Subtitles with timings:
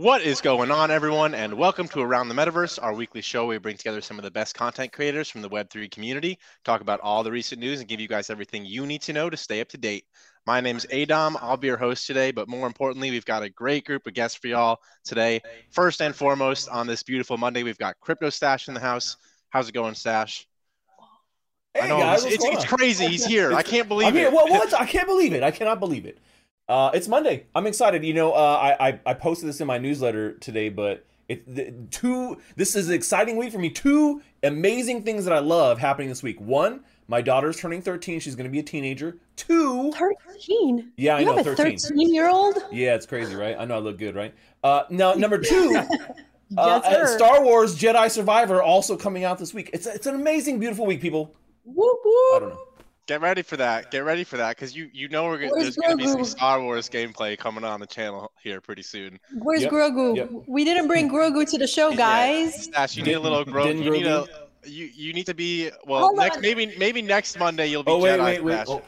[0.00, 3.56] What is going on, everyone, and welcome to Around the Metaverse, our weekly show where
[3.56, 7.00] we bring together some of the best content creators from the Web3 community, talk about
[7.00, 9.60] all the recent news, and give you guys everything you need to know to stay
[9.60, 10.06] up to date.
[10.46, 11.36] My name is Adam.
[11.42, 14.38] I'll be your host today, but more importantly, we've got a great group of guests
[14.38, 15.42] for y'all today.
[15.70, 19.18] First and foremost, on this beautiful Monday, we've got Crypto Stash in the house.
[19.50, 20.48] How's it going, Stash?
[21.74, 23.06] Hey I know guys, it's, it's, it's crazy.
[23.06, 23.52] He's here.
[23.52, 24.28] I can't believe I'm here.
[24.28, 24.32] it.
[24.32, 24.72] What, what?
[24.72, 25.42] I can't believe it.
[25.42, 26.16] I cannot believe it.
[26.70, 27.46] Uh, it's Monday.
[27.52, 28.04] I'm excited.
[28.04, 28.36] You know, uh,
[28.78, 32.40] I, I I posted this in my newsletter today, but it the, two.
[32.54, 33.70] This is an exciting week for me.
[33.70, 36.40] Two amazing things that I love happening this week.
[36.40, 38.20] One, my daughter's turning 13.
[38.20, 39.18] She's going to be a teenager.
[39.34, 40.92] Two, 13.
[40.96, 41.76] yeah, I you know, have a 13.
[41.76, 42.56] 13 year old?
[42.70, 43.56] Yeah, it's crazy, right?
[43.58, 44.32] I know I look good, right?
[44.62, 45.76] Uh, now number two.
[46.56, 47.16] Uh, Yes, sir.
[47.16, 49.70] Star Wars Jedi Survivor also coming out this week.
[49.72, 51.34] It's it's an amazing, beautiful week, people.
[51.64, 52.36] Whoop, whoop.
[52.36, 52.64] I don't know.
[53.10, 53.90] Get ready for that.
[53.90, 56.24] Get ready for that, because you you know we're gonna, there's going to be some
[56.24, 59.18] Star Wars gameplay coming on the channel here pretty soon.
[59.34, 60.16] Where's Yep, Grogu?
[60.16, 60.30] yep.
[60.46, 62.62] We didn't bring Grogu to the show, Yeah, guys.
[62.66, 63.66] Stash, you need a little growth.
[63.66, 64.28] didn't You need a
[64.64, 66.42] you you need to be well Hold next on.
[66.42, 68.52] maybe maybe next Monday you'll be Oh wait, Jedi wait, wait.
[68.54, 68.68] Stash.
[68.68, 68.82] Oh.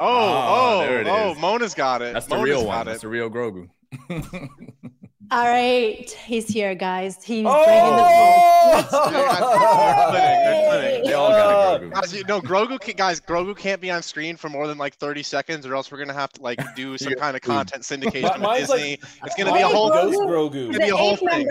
[0.00, 1.38] Oh Ah, oh there it oh is.
[1.38, 2.14] Mona's got it.
[2.14, 2.80] That's the real one.
[2.80, 2.84] it.
[2.86, 3.68] That's the real Grogu.
[5.30, 6.10] All right.
[6.10, 7.22] He's here, guys.
[7.24, 7.64] He's Oh!
[7.64, 11.04] They're flitting, they're flitting.
[11.04, 11.92] They all got Grogu.
[11.92, 14.94] Guys, you know, Grogu, can, guys, Grogu can't be on screen for more than like
[14.96, 18.32] 30 seconds, or else we're gonna have to like do some kind of content syndication
[18.32, 18.98] with Mine's like- Disney.
[19.24, 19.88] it's gonna be a whole.
[19.88, 20.50] like Ghost Grogu.
[20.52, 20.68] Grogu.
[20.68, 21.48] He's be a whole thing.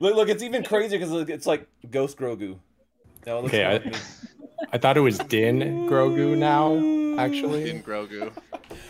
[0.00, 2.58] Look, look, it's even crazier because it's like Ghost Grogu.
[3.22, 3.92] That looks Okay, I-
[4.72, 6.74] I thought it was Din Grogu now,
[7.22, 7.64] actually.
[7.64, 8.32] Din Grogu.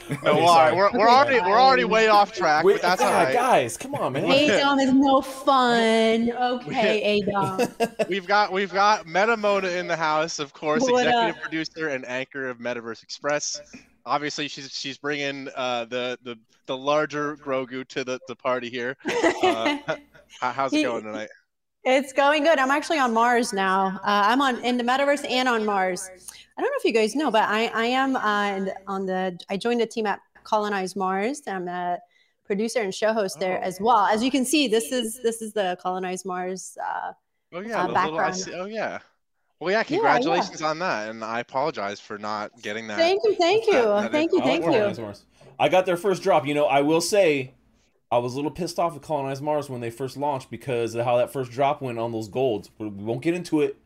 [0.10, 0.76] Okay, No, all sorry.
[0.76, 3.34] we're, we're already we're already way off track, Wait, but that's God, all right.
[3.34, 4.24] guys, come on, man.
[4.24, 6.30] Adam is no fun.
[6.30, 7.68] Okay, Adam.
[8.08, 11.42] We've got we've got Metamona in the house, of course, What executive up?
[11.42, 13.60] producer and anchor of Metaverse Express.
[14.04, 18.96] Obviously, she's she's bringing uh, the the the larger Grogu to the, the party here.
[19.42, 19.78] Uh,
[20.40, 21.28] how's it going tonight?
[21.84, 22.58] It's going good.
[22.58, 23.98] I'm actually on Mars now.
[24.04, 26.10] Uh, I'm on in the metaverse and on Mars.
[26.56, 29.38] I don't know if you guys know, but I, I am on, on the.
[29.50, 31.42] I joined the team at Colonize Mars.
[31.46, 31.98] I'm a
[32.44, 34.06] producer and show host there as well.
[34.06, 36.76] As you can see, this is this is the Colonize Mars.
[36.82, 37.12] Uh,
[37.52, 38.36] Oh yeah, uh, the little, background.
[38.36, 38.98] see, oh yeah.
[39.60, 39.82] Well, yeah, yeah.
[39.84, 42.98] congratulations on that, and I apologize for not getting that.
[42.98, 45.04] thank you, thank you, that- that thank is- you, I thank Colonize you.
[45.04, 45.24] Mars.
[45.58, 46.46] I got their first drop.
[46.46, 47.54] You know, I will say,
[48.10, 51.04] I was a little pissed off at Colonize Mars when they first launched because of
[51.04, 52.68] how that first drop went on those golds.
[52.78, 53.76] We we won't get into it.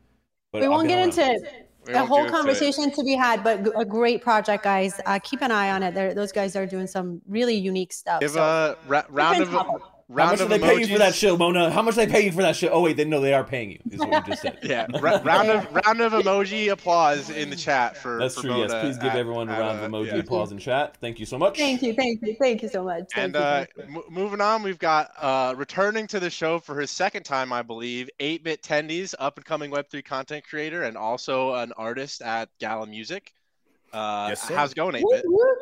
[0.53, 1.10] But We I'll won't get around.
[1.19, 1.69] into it.
[1.95, 2.37] A whole get into it.
[2.39, 5.01] conversation to be had, but a great project, guys.
[5.06, 5.95] Uh, keep an eye on it.
[5.95, 8.21] They're, those guys are doing some really unique stuff.
[8.21, 9.51] Give so- a ra- round of
[10.10, 10.22] different topic.
[10.22, 11.71] How much of do they pay you for that show, Mona?
[11.71, 12.69] How much they pay you for that show?
[12.69, 13.78] Oh wait, they know they are paying you.
[13.91, 14.59] Is what we just said.
[14.62, 18.19] Yeah, ra- round of round of emoji applause in the chat for.
[18.19, 18.59] That's for true.
[18.59, 20.16] Yes, please give at- everyone a round uh, of emoji yeah.
[20.16, 20.97] applause in chat.
[21.00, 21.56] Thank you so much.
[21.59, 23.04] Thank you, thank you, thank you so much.
[23.15, 26.78] Thank And you, uh, m- moving on, we've got uh, returning to the show for
[26.81, 31.54] his second time, I believe, 8-Bit Tendies, up and coming Web3 content creator and also
[31.54, 33.32] an artist at Gala Music.
[33.92, 34.54] Uh, Yes, sir.
[34.54, 35.04] how's it going, 8-Bit?
[35.04, 35.59] Whoop, whoop.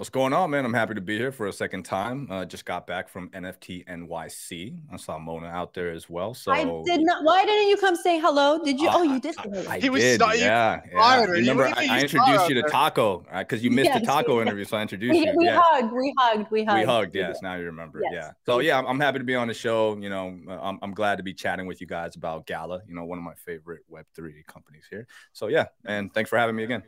[0.00, 0.64] What's going on, man?
[0.64, 2.26] I'm happy to be here for a second time.
[2.30, 4.78] Uh, just got back from NFT NYC.
[4.90, 6.32] I saw Mona out there as well.
[6.32, 7.22] So I did not.
[7.22, 8.64] Why didn't you come say hello?
[8.64, 8.88] Did you?
[8.88, 9.34] Uh, oh, you did.
[9.36, 9.66] I, say.
[9.66, 10.80] I He was did, sta- he yeah.
[10.90, 10.98] yeah.
[10.98, 11.36] fired her.
[11.36, 12.62] You You remember, I, I introduced you to.
[12.70, 15.34] Taco because you missed the Taco we- interview, so I introduced we, you.
[15.36, 15.60] we yeah.
[15.62, 15.92] hugged.
[15.92, 16.50] We hugged.
[16.50, 16.78] We hugged.
[16.80, 17.42] We hugged, yes.
[17.42, 18.12] Now you remember, Yes.
[18.14, 18.30] yeah.
[18.46, 19.98] So yeah, I'm, I'm happy to be on the show.
[19.98, 22.80] You know, uh, I'm, I'm glad to be chatting with you guys about Gala.
[22.88, 25.06] You know, one of my favorite Web3 companies here.
[25.34, 26.84] So yeah, and thanks for having me again.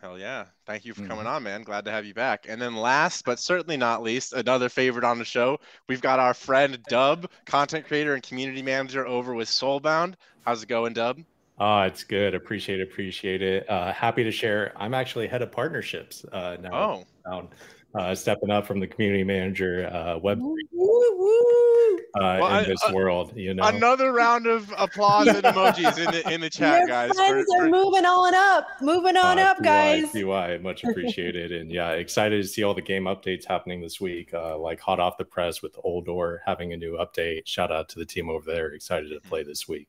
[0.00, 0.44] Hell yeah.
[0.64, 1.64] Thank you for coming on, man.
[1.64, 2.46] Glad to have you back.
[2.48, 5.58] And then last but certainly not least, another favorite on the show.
[5.88, 10.14] We've got our friend Dub, content creator and community manager over with Soulbound.
[10.44, 11.18] How's it going, Dub?
[11.58, 12.36] Ah, it's good.
[12.36, 12.84] Appreciate it.
[12.84, 13.68] Appreciate it.
[13.68, 14.72] Uh, happy to share.
[14.76, 16.72] I'm actually head of partnerships uh, now.
[16.72, 17.48] Oh, down,
[17.94, 21.96] uh, stepping up from the community manager uh, web Woo, woo, woo.
[22.16, 23.32] uh, Well, in this uh, world.
[23.34, 27.12] You know, another round of applause and emojis in the in the chat, Your guys.
[27.16, 28.68] friends for- are for- moving on up.
[28.82, 30.10] Moving on Uh, up, guys.
[30.12, 34.34] PY, much appreciated, and yeah, excited to see all the game updates happening this week.
[34.34, 37.46] Uh, like hot off the press with Oldor having a new update.
[37.46, 38.68] Shout out to the team over there.
[38.72, 39.88] Excited to play this week.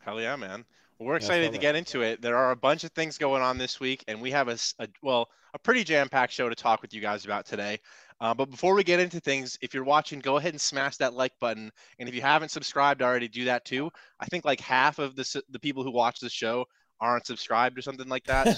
[0.00, 0.64] Hell yeah, man.
[1.00, 2.20] Well, we're excited saw to get into it.
[2.20, 4.58] There are a bunch of things going on this week, and we have a
[5.02, 7.78] well, a pretty jam-packed show to talk with you guys about today.
[8.20, 11.14] Uh, but before we get into things, if you're watching, go ahead and smash that
[11.14, 11.70] like button.
[11.98, 13.90] And if you haven't subscribed already, do that too.
[14.20, 16.66] I think like half of the the people who watch the show
[17.00, 18.54] aren't subscribed or something like that.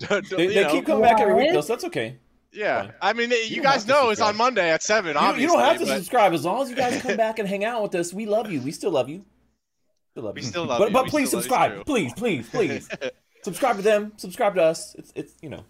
[0.00, 0.72] So, they you they know.
[0.72, 2.16] keep coming back every week though, so that's okay.
[2.52, 2.92] yeah, Fine.
[3.00, 4.36] I mean, you, You guys have to know it's on.
[4.36, 5.12] Monday at seven.
[5.12, 7.38] You, obviously, you don't have to but subscribe as long as you guys come back
[7.38, 8.12] and hang out with us.
[8.12, 8.60] We love you.
[8.62, 9.24] We still love you.
[10.12, 10.92] Still love we still love but you.
[10.92, 11.86] but We please subscribe.
[11.86, 12.86] Please, please, please.
[13.44, 14.12] subscribe to them.
[14.18, 14.94] Subscribe to us.
[14.96, 15.64] It's it's you know.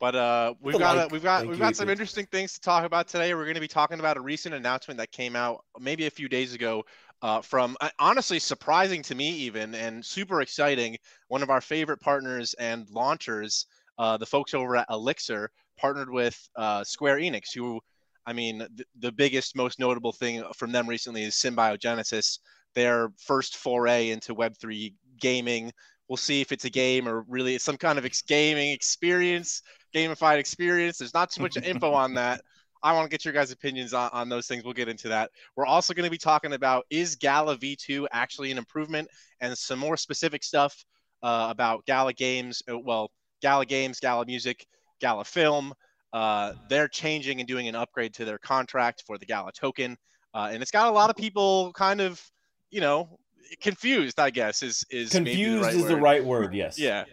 [0.00, 1.12] But uh, we've got like.
[1.12, 3.34] we've got Thank we've you, got some interesting things to talk about today.
[3.34, 6.26] We're going to be talking about a recent announcement that came out maybe a few
[6.26, 6.84] days ago
[7.20, 10.96] uh, from uh, honestly surprising to me even and super exciting.
[11.28, 13.66] One of our favorite partners and launchers,
[13.98, 17.78] uh, the folks over at Elixir, partnered with uh, Square Enix, who
[18.26, 22.38] I mean, th- the biggest, most notable thing from them recently is Symbiogenesis,
[22.76, 25.72] their first foray into Web3 gaming.
[26.08, 29.62] We'll see if it's a game or really it's some kind of ex- gaming experience,
[29.92, 30.98] gamified experience.
[30.98, 32.42] There's not too much info on that.
[32.84, 34.62] I want to get your guys' opinions on, on those things.
[34.62, 35.30] We'll get into that.
[35.56, 39.08] We're also going to be talking about is Gala V2 actually an improvement
[39.40, 40.84] and some more specific stuff
[41.22, 42.62] uh, about Gala Games.
[42.70, 43.10] uh, Well,
[43.42, 44.64] Gala Games, Gala Music,
[45.00, 45.72] Gala Film.
[46.12, 49.96] Uh, they're changing and doing an upgrade to their contract for the Gala token,
[50.34, 52.22] uh, and it's got a lot of people kind of,
[52.70, 53.18] you know,
[53.60, 54.18] confused.
[54.20, 56.54] I guess is is maybe Confused right is the right word.
[56.54, 56.78] Yes.
[56.78, 57.04] Yeah,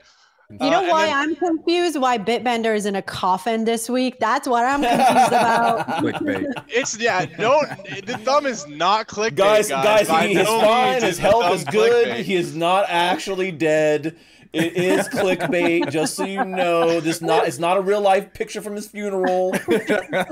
[0.50, 2.00] You Uh, know and why then- I'm confused?
[2.00, 4.20] Why Bitbender is in a coffin this week?
[4.20, 5.88] That's what I'm confused about.
[5.88, 6.46] Clickbait.
[6.68, 7.26] it's yeah.
[7.40, 7.62] No,
[8.06, 11.02] the thumb is not clickbait, Guys, guys, By he is no fine.
[11.02, 12.08] His the health is good.
[12.08, 12.24] clickbait.
[12.24, 14.18] He is not actually dead.
[14.54, 17.00] It is clickbait, just so you know.
[17.00, 19.54] This not it's not a real life picture from his funeral.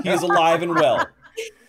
[0.02, 1.06] He is alive and well.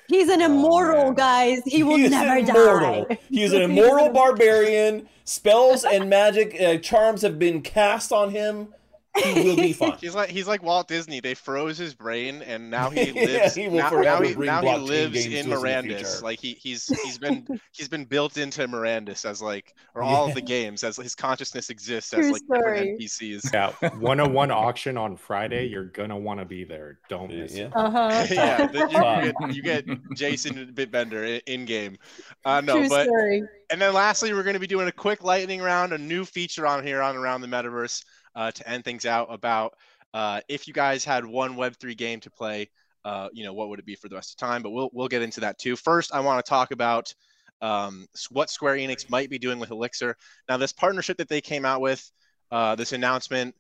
[0.08, 1.14] He's an Oh, immortal, man.
[1.14, 1.62] guys.
[1.66, 3.06] He will is never immortal.
[3.10, 3.20] die.
[3.30, 5.08] He is an immortal barbarian.
[5.26, 8.68] Spells and magic uh, charms have been cast on him.
[9.16, 9.98] He will be fine.
[10.02, 11.20] He's like he's like Walt Disney.
[11.20, 13.56] They froze his brain, and now he Yeah, lives.
[13.56, 15.56] he will now, forever now he, bring now he lives in to us in the
[15.56, 15.98] Mirandus.
[15.98, 16.24] future.
[16.24, 20.34] Like he he's he's been he's been built into Mirandus as like or all of
[20.34, 22.98] the games as his consciousness exists as True like different story.
[23.00, 23.54] NPCs.
[23.54, 25.68] Yeah, 101 auction on Friday.
[25.68, 26.98] You're gonna want to be there.
[27.08, 27.66] Don't miss Yeah.
[27.66, 27.72] it.
[27.76, 28.26] Uh-huh.
[28.32, 31.98] yeah, the- you, Uh, get, you get Jason Bitbender in, in game.
[32.46, 33.44] Uh, no, True but story.
[33.70, 36.68] And then lastly, we're going to be doing a quick lightning round, a new feature
[36.68, 38.04] on here on Around the Metaverse
[38.36, 39.74] uh, to end things out about
[40.14, 42.70] uh, if you guys had one Web3 game to play,
[43.04, 44.62] uh, you know, what would it be for the rest of time?
[44.62, 45.76] But we'll, we'll get into that too.
[45.76, 47.14] First, I want to talk about
[47.62, 50.16] um, what Square Enix might be doing with Elixir.
[50.48, 52.12] Now, this partnership that they came out with,
[52.52, 53.56] uh, this announcement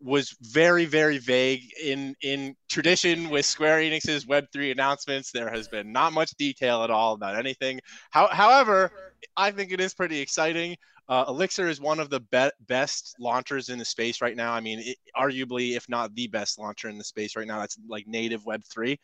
[0.00, 1.70] was very, very vague.
[1.82, 6.90] In in tradition with Square Enix's Web3 announcements, there has been not much detail at
[6.90, 7.80] all about anything.
[8.10, 8.90] How, however,
[9.36, 10.76] I think it is pretty exciting.
[11.08, 14.52] Uh, Elixir is one of the be- best launchers in the space right now.
[14.52, 17.78] I mean, it, arguably, if not the best launcher in the space right now, that's
[17.88, 18.96] like native Web3.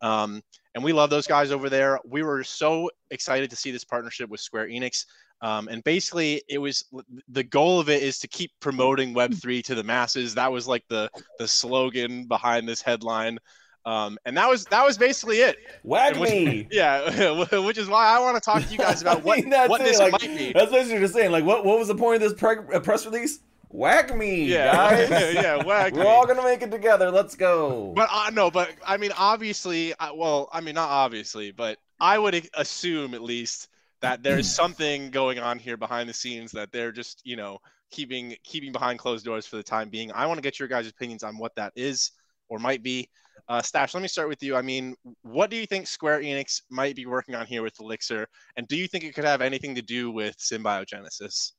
[0.00, 0.42] Um,
[0.74, 1.98] and we love those guys over there.
[2.04, 5.04] We were so excited to see this partnership with Square Enix.
[5.40, 6.84] Um, and basically, it was
[7.28, 10.34] the goal of it is to keep promoting Web3 to the masses.
[10.34, 13.38] That was like the the slogan behind this headline.
[13.86, 15.56] Um, and that was that was basically it.
[15.84, 16.68] And which- me.
[16.70, 19.50] Yeah, which is why I want to talk to you guys about what, I mean,
[19.68, 20.52] what it, this like, might be.
[20.52, 21.30] That's basically what you're just saying.
[21.32, 23.40] Like, what what was the point of this pre- uh, press release?
[23.68, 25.34] Whack me, Yeah, guys.
[25.34, 26.06] yeah, whack We're me.
[26.08, 27.10] all gonna make it together.
[27.10, 27.92] Let's go.
[27.96, 32.16] But uh, no, but I mean, obviously, I, well, I mean, not obviously, but I
[32.18, 33.68] would assume at least
[34.00, 37.58] that there's something going on here behind the scenes that they're just, you know,
[37.90, 40.12] keeping keeping behind closed doors for the time being.
[40.12, 42.12] I want to get your guys' opinions on what that is
[42.48, 43.08] or might be.
[43.48, 44.56] Uh, Stash, let me start with you.
[44.56, 48.26] I mean, what do you think Square Enix might be working on here with Elixir,
[48.56, 51.52] and do you think it could have anything to do with Symbiogenesis?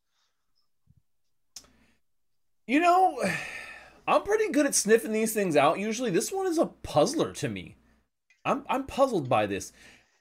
[2.68, 3.22] You know,
[4.08, 5.80] I'm pretty good at sniffing these things out.
[5.80, 7.76] Usually, this one is a puzzler to me.
[8.44, 9.72] I'm I'm puzzled by this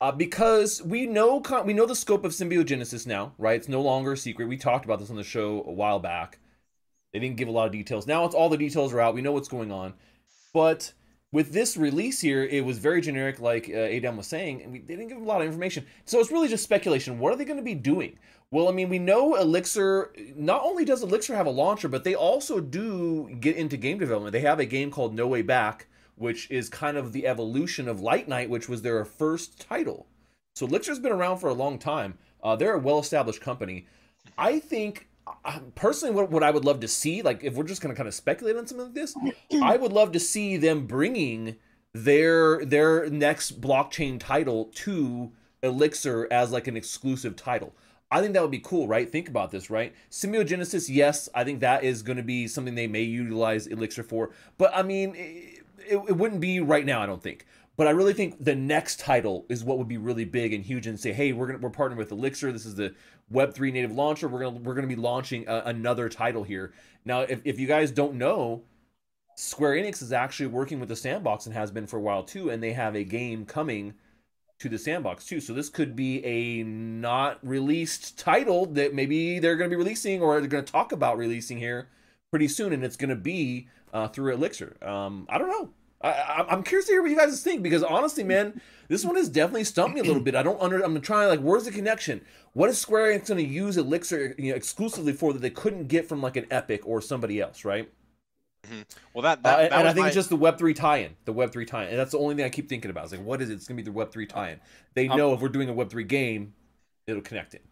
[0.00, 3.56] uh, because we know we know the scope of symbiogenesis now, right?
[3.56, 4.48] It's no longer a secret.
[4.48, 6.38] We talked about this on the show a while back.
[7.12, 8.06] They didn't give a lot of details.
[8.06, 9.14] Now it's all the details are out.
[9.14, 9.94] We know what's going on,
[10.52, 10.92] but
[11.34, 14.78] with this release here, it was very generic, like uh, Adam was saying, and we,
[14.78, 15.84] they didn't give a lot of information.
[16.04, 17.18] So it's really just speculation.
[17.18, 18.20] What are they going to be doing?
[18.52, 20.12] Well, I mean, we know Elixir.
[20.36, 24.32] Not only does Elixir have a launcher, but they also do get into game development.
[24.32, 27.98] They have a game called No Way Back, which is kind of the evolution of
[27.98, 30.06] Lightnite, which was their first title.
[30.54, 32.16] So Elixir's been around for a long time.
[32.44, 33.88] Uh, they're a well-established company.
[34.38, 35.08] I think
[35.74, 38.08] personally, what, what I would love to see, like if we're just going to kind
[38.08, 39.16] of speculate on something like this,
[39.62, 41.56] I would love to see them bringing
[41.92, 47.74] their their next blockchain title to Elixir as like an exclusive title.
[48.10, 49.10] I think that would be cool, right?
[49.10, 49.94] Think about this, right?
[50.10, 54.30] Symbiogenesis, yes, I think that is going to be something they may utilize Elixir for,
[54.58, 57.46] but I mean, it, it, it wouldn't be right now, I don't think.
[57.76, 60.86] But I really think the next title is what would be really big and huge,
[60.86, 62.52] and say, hey, we're gonna we're partnering with Elixir.
[62.52, 62.94] This is the
[63.32, 64.28] Web3 native launcher.
[64.28, 66.72] We're gonna we're gonna be launching a, another title here.
[67.04, 68.62] Now, if if you guys don't know,
[69.36, 72.50] Square Enix is actually working with the sandbox and has been for a while too,
[72.50, 73.94] and they have a game coming
[74.60, 75.40] to the sandbox too.
[75.40, 80.40] So this could be a not released title that maybe they're to be releasing or
[80.40, 81.88] they're to talk about releasing here
[82.30, 84.76] pretty soon, and it's to be uh, through Elixir.
[84.82, 85.70] Um, I don't know.
[86.04, 89.16] I, I, I'm curious to hear what you guys think because honestly, man, this one
[89.16, 90.34] has definitely stumped me a little bit.
[90.34, 90.80] I don't under.
[90.82, 92.20] I'm trying like, where's the connection?
[92.52, 95.88] What is Square Enix going to use Elixir you know, exclusively for that they couldn't
[95.88, 97.90] get from like an Epic or somebody else, right?
[99.12, 100.74] Well, that, Uh, that, and that and I think my- it's just the Web three
[100.74, 103.04] tie-in, the Web three tie-in, and that's the only thing I keep thinking about.
[103.04, 103.54] It's like, what is it?
[103.54, 104.60] It's gonna be the Web three tie-in.
[104.94, 106.54] They Um, know if we're doing a Web three game,
[107.06, 107.62] it'll connect it.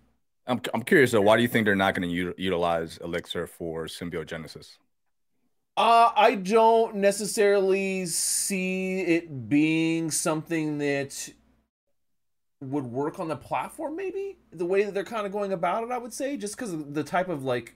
[0.47, 1.21] I'm, I'm curious though.
[1.23, 4.77] Why do you think they're not going to u- utilize Elixir for symbiogenesis?
[5.77, 11.31] Uh, I don't necessarily see it being something that
[12.61, 13.97] would work on the platform.
[13.97, 16.73] Maybe the way that they're kind of going about it, I would say, just because
[16.73, 17.75] of the type of like.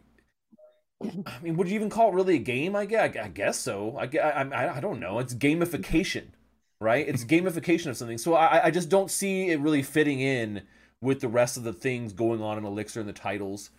[1.02, 2.74] I mean, would you even call it really a game?
[2.74, 3.96] I guess, I guess so.
[3.98, 5.18] I, I, I, I don't know.
[5.18, 6.28] It's gamification,
[6.80, 7.06] right?
[7.06, 8.18] It's gamification of something.
[8.18, 10.62] So I, I just don't see it really fitting in
[11.02, 13.70] with the rest of the things going on in Elixir and the titles.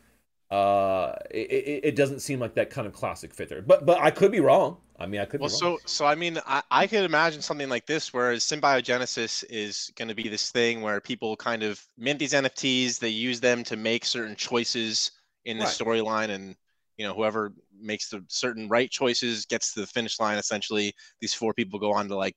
[0.49, 3.61] Uh, it, it, doesn't seem like that kind of classic fit there.
[3.61, 4.77] But but I could be wrong.
[4.97, 5.59] I mean, I could Well, be wrong.
[5.59, 10.07] so so I mean, I, I could imagine something like this, whereas symbiogenesis is going
[10.07, 13.75] to be this thing where people kind of mint these NFTs, they use them to
[13.75, 15.11] make certain choices
[15.45, 15.73] in the Right.
[15.73, 16.55] storyline, and
[16.97, 20.37] you know whoever makes the certain right choices gets to the finish line.
[20.37, 22.35] Essentially, these four people go on to like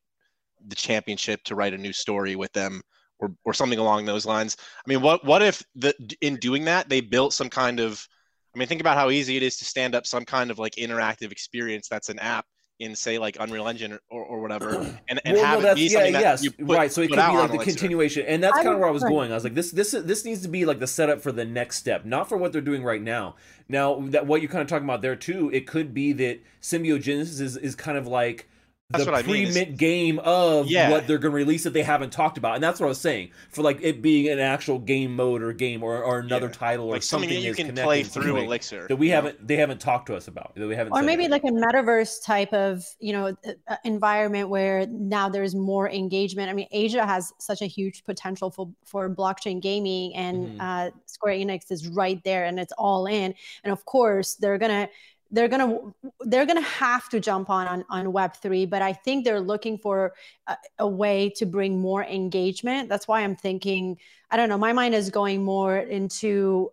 [0.69, 2.83] the championship to write a new story with them,
[3.21, 4.57] or or something along those lines.
[4.85, 8.07] I mean, what what if the in doing that they built some kind of
[8.55, 10.75] I mean, think about how easy it is to stand up some kind of like
[10.75, 12.47] interactive experience that's an app
[12.81, 14.71] in, say, like Unreal Engine or, or, or whatever,
[15.09, 16.91] and, and Well, have no, it be that's- yeah, something that yes, you put, right.
[16.91, 18.93] So it could out be like the continuation, and that's I kind of where I
[18.93, 19.11] was right.
[19.11, 19.31] going.
[19.31, 21.77] I was like, this, this, this needs to be like the setup for the next
[21.77, 23.37] step, not for what they're doing right now.
[23.69, 27.41] Now, that what you're kind of talking about there too, it could be that symbiogenesis
[27.41, 28.49] is, is kind of like
[28.91, 30.91] That's the what I mean, is- pre-mint game of Yeah.
[30.91, 33.01] what they're going to release that they haven't talked about, and that's what I was
[33.01, 36.53] saying for like it being an actual game mode or game or, or another Yeah.
[36.53, 39.17] title or like something that you can play through Elixir that we you know?
[39.17, 41.53] haven't they haven't talked to us about that we haven't or maybe anything.
[41.53, 43.37] like a metaverse type of you know
[43.85, 48.69] environment where now there's more engagement i mean asia has such a huge potential for
[48.85, 50.57] for blockchain gaming and Mhm.
[50.61, 54.89] uh, square enix is right there and it's all in and of course they're gonna
[55.31, 55.79] they're gonna
[56.21, 59.79] they're gonna have to jump on on, on web 3 but i think they're looking
[59.79, 60.13] for
[60.49, 63.97] a, a way to bring more engagement that's why i'm thinking
[64.31, 66.71] i don't know my mind is going more into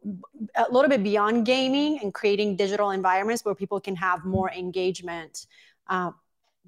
[0.55, 5.47] a little bit beyond gaming and creating digital environments where people can have more engagement.
[5.87, 6.11] Uh,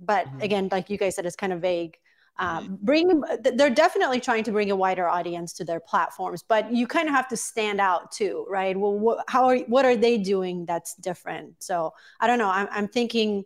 [0.01, 0.43] but Mhm.
[0.43, 1.98] again, like you guys said, it's kind of vague.
[2.39, 6.88] Uh, bring they're definitely trying to bring a wider audience to their platforms, but you
[6.88, 8.79] kind of have to stand out too, right?
[8.79, 11.55] Well, what, how are what are they doing that's different?
[11.60, 12.50] So I don't know.
[12.50, 13.43] I'm, I'm thinking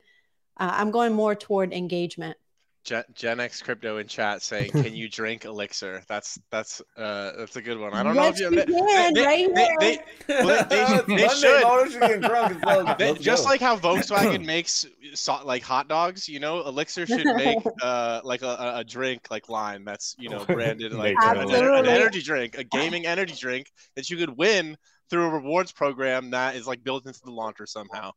[0.58, 2.38] uh, I'm going more toward engagement.
[2.84, 7.56] Gen, Gen X crypto in chat saying, "Can you drink Elixir?" That's that's uh that's
[7.56, 7.94] a good one.
[7.94, 9.78] I don't Yes, know if you can, they, right they, here.
[9.80, 10.00] they,
[10.44, 11.64] well, they- they- they should.
[11.64, 12.96] Mona should get drunk as well.
[13.00, 17.58] They- just like how Volkswagen makes so, like hot dogs, you know, Elixir should make
[17.82, 21.64] uh like a, a- a drink like Lime that's you know branded like an, an,
[21.80, 24.78] an energy drink, a gaming energy drink that you could win
[25.10, 28.12] through a rewards program that is like built into the launcher somehow.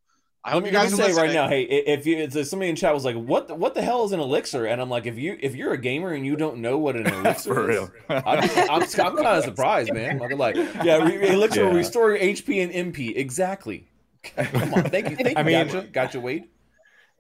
[0.47, 2.47] I hope Let you me guys just are say right now, hey, if you if
[2.47, 4.89] somebody in chat was like, "What the, what the hell is an elixir?" and I'm
[4.89, 7.69] like, if you if you're a gamer and you don't know what an elixir For
[7.71, 7.91] is, real.
[8.09, 10.23] I'm, I'm, I'm kind of surprised, man.
[10.23, 11.79] I'm like, yeah, re- elixir will Yeah.
[11.79, 13.17] restore your HP and MP.
[13.17, 13.89] Exactly.
[14.37, 15.35] Come on, thank you, thank you.
[15.37, 16.45] I mean- gotcha, gotcha, Wade.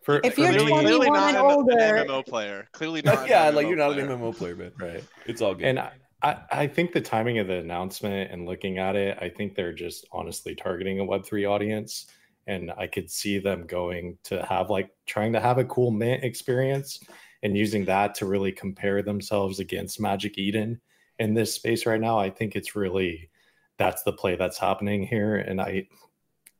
[0.03, 2.69] For, If for you're me- Clearly, clearly 21 not and older- an MMO player.
[2.71, 3.29] Clearly not.
[3.29, 4.07] yeah, an like you're not player.
[4.09, 4.73] an MMO player, man.
[4.79, 5.03] right.
[5.27, 5.65] It's all good.
[5.67, 5.91] And I,
[6.23, 9.73] I, I think the timing of the announcement and looking at it, I think they're
[9.73, 12.07] just honestly targeting a Web3 audience.
[12.47, 16.23] And I could see them going to have like trying to have a cool mint
[16.23, 17.01] experience
[17.43, 20.81] and using that to really compare themselves against Magic Eden
[21.19, 22.19] in this space right now.
[22.19, 23.31] I think it's really
[23.79, 25.37] that's the play that's happening here.
[25.37, 25.89] And I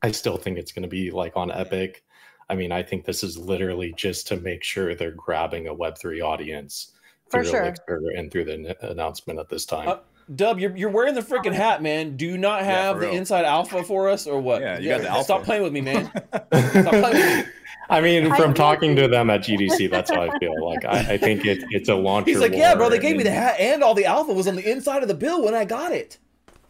[0.01, 2.03] I still think it's gonna be like on Epic.
[2.49, 6.23] I mean, I think this is literally just to make sure they're grabbing a Web3
[6.23, 6.93] audience
[7.29, 7.61] For through sure.
[7.63, 9.89] Elixir and through the n- announcement at this time.
[9.89, 9.97] Uh,
[10.35, 11.53] Dub, you're, you're wearing the freaking oh.
[11.53, 12.17] hat, man.
[12.17, 13.15] Do you not have for the real.
[13.15, 14.61] inside alpha for us, or what?
[14.61, 15.23] Yeah, you got the alpha.
[15.23, 16.11] Stop playing with me, man.
[16.31, 17.51] Stop playing with me.
[17.89, 18.53] I mean, from agree.
[18.53, 20.53] talking to them at GDC, that's how I feel.
[20.65, 22.31] Like I, I think it, it's a launcher.
[22.31, 22.89] He's like, yeah, bro.
[22.89, 25.07] They war gave me the hat, and all the alpha was on the inside of
[25.07, 26.17] the bill when I got it.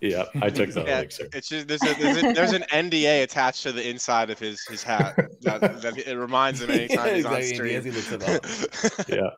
[0.01, 1.27] Yeah, I took the Yeah, elixir.
[1.33, 4.63] it's just there's, a, there's, a, there's an NDA attached to the inside of his
[4.67, 7.77] his hat that, that it reminds him anytime he's on Exactly, stream.
[7.77, 9.07] as he looks it up.
[9.09, 9.29] Yeah,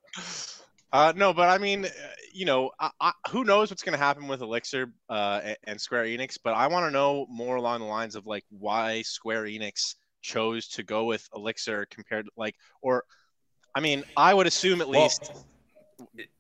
[0.91, 1.89] Uh, no, but I mean, uh,
[2.33, 5.81] you know, I, I, who knows what's going to happen with Elixir uh, and, and
[5.81, 6.37] Square Enix?
[6.43, 10.67] But I want to know more along the lines of like why Square Enix chose
[10.69, 13.03] to go with Elixir compared to like, or,
[13.75, 15.31] I mean, I would assume at Well, least.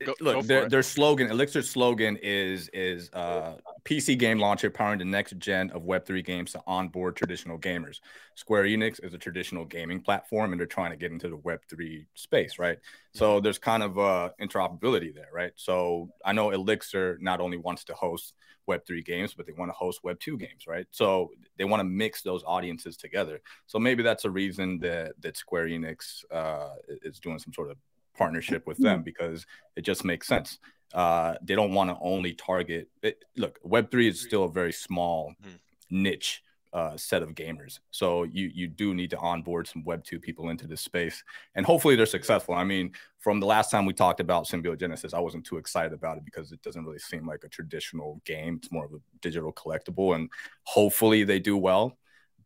[0.05, 4.99] Go- look, go their, their slogan, Elixir's slogan is is uh, PC game launcher powering
[4.99, 7.99] the next gen of Web3 games to onboard traditional gamers.
[8.35, 12.05] Square Enix is a traditional gaming platform, and they're trying to get into the Web3
[12.15, 12.77] space, right?
[13.13, 15.51] So there's kind of uh, interoperability there, right?
[15.55, 18.33] So I know Elixir not only wants to host
[18.69, 20.85] Web3 games, but they want to host Web2 games, right?
[20.91, 23.41] So they want to mix those audiences together.
[23.67, 27.77] So maybe that's a reason that that Square Enix uh, is doing some sort of
[28.17, 30.59] partnership with them because it just makes sense.
[30.93, 32.89] Uh, they don't want to only target.
[33.03, 35.59] It, look, Web three is still a very small Mhm.
[35.91, 40.19] niche uh, set of gamers, so you you do need to onboard some Web two
[40.19, 41.23] people into this space,
[41.55, 42.53] and hopefully they're successful.
[42.55, 46.17] I mean, from the last time we talked about Symbiogenesis, I wasn't too excited about
[46.17, 48.57] it because it doesn't really seem like a traditional game.
[48.57, 50.29] It's more of a digital collectible, and
[50.63, 51.98] hopefully they do well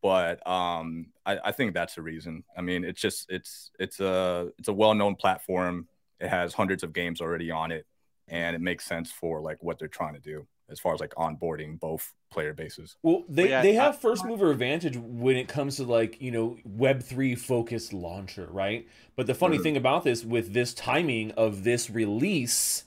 [0.03, 2.43] but um, I, I think that's the reason.
[2.55, 5.87] I mean, it's just it's it's a it's a well-known platform.
[6.19, 7.87] It has hundreds of games already on it,
[8.27, 11.13] and it makes sense for like what they're trying to do as far as like
[11.15, 12.95] onboarding both player bases.
[13.03, 16.31] Well, they, yeah, they I- have first mover advantage when it comes to like, you
[16.31, 18.87] know, Web3 focused launcher, right?
[19.15, 19.63] But the funny Mhm.
[19.63, 22.85] thing about this, with this timing of this release,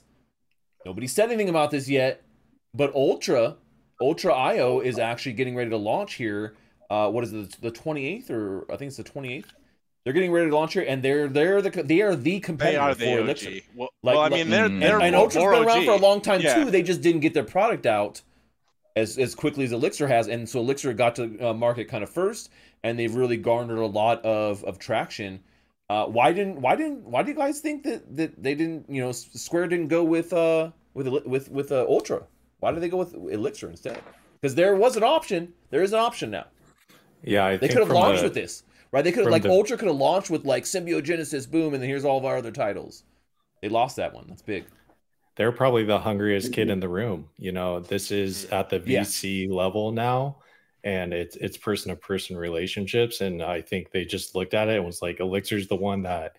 [0.85, 2.23] nobody said anything about this yet,
[2.73, 3.57] but Ultra,
[4.01, 6.55] Ultra IO is actually getting ready to launch here.
[6.89, 9.45] Uh, what is it, the 28th or I think it's the 28th?
[10.03, 12.79] They're getting ready to launch here, and they're they're the they are the They competitor
[12.79, 13.19] are for the OG.
[13.19, 13.51] Elixir.
[13.75, 14.79] Well, Like- well, I mean, they're Mm.
[14.79, 15.85] they're and, and more- Ultra's been around OG.
[15.85, 16.63] for a long time Yeah.
[16.63, 16.71] too.
[16.71, 18.21] They just didn't get their product out
[18.95, 22.09] as as quickly as Elixir has, and so Elixir got to uh, market kind of
[22.09, 22.49] first,
[22.83, 25.41] and they've really garnered a lot of of traction.
[25.89, 29.01] Uh, why didn't why didn't why do you guys think that that they didn't you
[29.01, 32.23] know Square didn't go with uh with with with uh, Ultra?
[32.61, 34.01] Why did they go with Elixir instead?
[34.41, 35.53] Because there was an option.
[35.69, 36.45] There is an option now.
[37.23, 39.03] Yeah, I They could have launched the- with this, right?
[39.03, 41.89] They could have like the- Ultra could have launched with like Symbiogenesis, boom, and then
[41.89, 43.03] here's all of our other titles.
[43.61, 44.25] They lost that one.
[44.27, 44.65] That's big.
[45.35, 47.29] they're probably the hungriest kid in the room.
[47.37, 49.01] You know, this is at the Yeah.
[49.01, 50.37] VC level now,
[50.83, 53.21] and it's it's person to person relationships.
[53.21, 56.37] And I think they just looked at it and was like, Elixir's the one that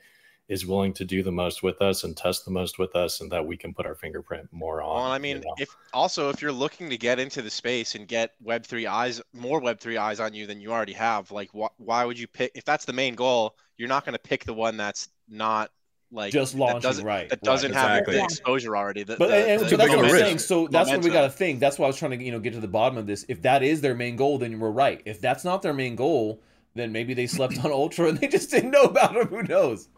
[0.48, 3.30] is willing to do the most with us and test the most with us, and
[3.30, 4.96] that we can put our fingerprint more on.
[4.96, 5.54] Well, I you mean, know?
[5.58, 9.20] if also if you're looking to get into the space and get Web three eyes,
[9.34, 12.26] more Web three eyes on you than you already have, like wh- why would you
[12.26, 12.52] pick?
[12.54, 15.70] If that's the main goal, you're not going to pick the one that's not
[16.11, 18.16] like Just that launching, doesn't, right, that doesn't have exactly.
[18.16, 19.02] the exposure already.
[19.02, 20.38] The, But the- and, and the- so that's what of I'm saying.
[20.38, 21.61] So that's what we got to think.
[21.61, 23.26] That's why I was trying to you know get to the bottom of this.
[23.28, 25.02] If that is their main goal, then we're right.
[25.04, 26.40] If that's not their main goal,
[26.74, 29.28] then maybe they slept on Ultra and they just didn't know about it.
[29.28, 29.90] Who knows?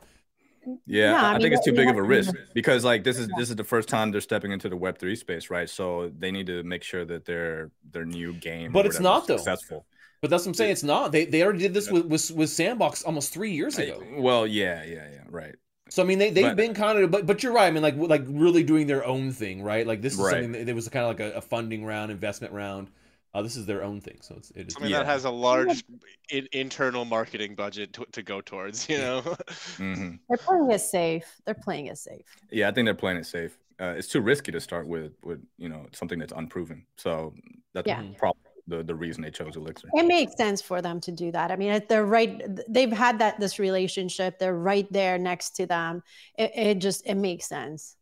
[0.87, 3.05] Yeah, No, I, I I mean, think it's too big of a risk because like
[3.05, 5.69] this is this is the first time they're stepping into the Web three space, right?
[5.69, 9.37] So they need to make sure that their their new game, But it's not, though.
[9.37, 9.87] successful.
[10.21, 10.73] But that's what I'm saying.
[10.73, 11.13] It's not.
[11.13, 14.03] They they already did this with with, with Sandbox almost three years I- ago.
[14.19, 15.55] well, yeah, yeah, yeah, right.
[15.89, 17.67] So I mean, they they've But- been kind of, but but you're right.
[17.67, 19.87] I mean, like like really doing their own thing, right?
[19.87, 20.43] Like this is Right.
[20.45, 22.89] something that was kind of like a, a funding round, investment round.
[23.33, 24.77] Uh, this is their own thing, so it's it is.
[24.77, 24.99] I mean, Yeah.
[24.99, 25.85] that has a large
[26.31, 28.89] in, internal marketing budget to, to go towards.
[28.89, 29.21] You know,
[29.77, 31.27] hmm They're playing it safe.
[31.45, 32.27] They're playing it safe.
[32.51, 33.57] Yeah, I think they're playing it safe.
[33.81, 36.85] Uh, it's too risky to start with with you know something that's unproven.
[36.97, 37.35] So
[37.73, 38.03] that's Yeah.
[38.19, 39.89] probably the the reason they chose Elixir.
[39.95, 41.53] It makes sense for them to do that.
[41.53, 42.43] I mean, they're right.
[42.69, 44.41] They've had that this relationship.
[44.41, 46.03] They're right there next to them.
[46.37, 47.97] It, it just it makes sense.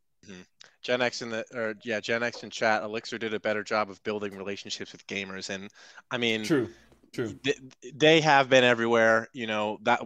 [0.82, 2.82] Gen X in the or yeah, Gen X in chat.
[2.82, 5.68] Elixir did a better job of building relationships with gamers, and
[6.10, 6.68] I mean, True,
[7.12, 7.34] true.
[7.44, 7.58] th-
[7.94, 9.28] they have been everywhere.
[9.32, 10.02] You know that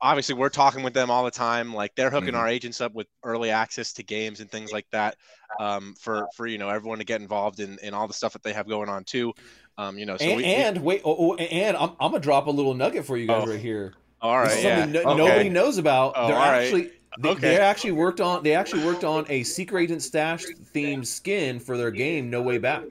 [0.00, 1.74] obviously we're talking with them all the time.
[1.74, 2.38] Like they're hooking Mhm.
[2.38, 5.16] our agents up with early access to games and things like that
[5.58, 8.42] um, for for you know everyone to get involved in in all the stuff that
[8.42, 9.32] they have going on too.
[9.76, 12.46] Um, you know, so and, we, we- wait, oh, oh, and I'm, I'm gonna drop
[12.46, 13.50] a little nugget for you guys Oh.
[13.50, 13.94] right here.
[14.22, 15.16] all This right, is yeah, something no- okay.
[15.18, 16.12] nobody knows about.
[16.16, 16.92] Oh, they're all right.
[17.16, 17.40] Actually they, Okay.
[17.56, 21.76] they actually worked on they actually worked on a secret agent stash themed skin for
[21.76, 22.84] their game No Way Back.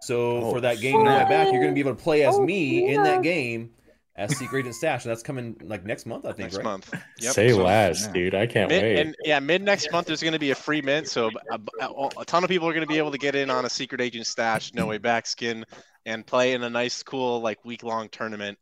[0.00, 2.34] So Oh, for that game No Way Back, you're gonna be able to play as
[2.36, 3.70] Oh, me in that game
[4.16, 6.40] as secret agent stash, and that's coming like next month, I think.
[6.40, 6.64] next right?
[6.64, 6.92] month.
[7.18, 7.32] Yep.
[7.32, 8.12] Say So- less, yeah.
[8.12, 8.34] dude.
[8.34, 8.98] I can't Mid, wait.
[8.98, 12.08] and yeah, mid next month there's going to be a free mint, so a, a,
[12.18, 14.00] a ton of people are going to be able to get in on a secret
[14.02, 15.64] agent stash, no way back skin,
[16.04, 18.58] and play in a nice, cool like week long tournament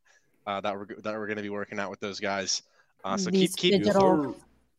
[0.47, 2.63] uh, that we're that we're going to be working out with those guys.
[3.03, 4.37] Uh, so These keep keep digital-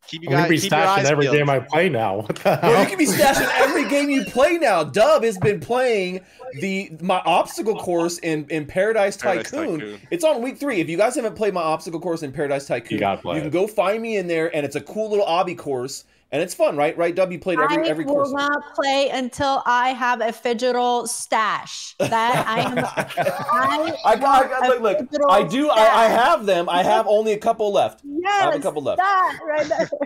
[0.08, 1.36] keep you I'm gonna guys be keep stashing every peeled.
[1.38, 2.18] game I play now.
[2.18, 4.84] What the Bro, you can be stashing every game you play now.
[4.84, 6.22] Dub has been playing
[6.60, 9.80] the my obstacle course in, in Paradise, Paradise Tycoon.
[9.80, 10.00] Tycoon.
[10.12, 10.80] It's on week three.
[10.82, 13.68] If you guys haven't played my obstacle course in Paradise Tycoon, You gotta can go
[13.68, 16.98] find me in there, and it's a cool little obby course, and it's fun, right?
[16.98, 17.32] Right, Dub?
[17.32, 18.30] You played every I every course.
[18.30, 21.96] I will not play until I have a digital stash.
[22.00, 22.78] That I am.
[23.26, 25.22] I, I got, I got look, look.
[25.30, 25.70] I do.
[25.70, 26.70] I, I have them.
[26.70, 28.02] I have only a couple left.
[28.04, 28.98] Yes, have a couple left.
[28.98, 29.90] That right there.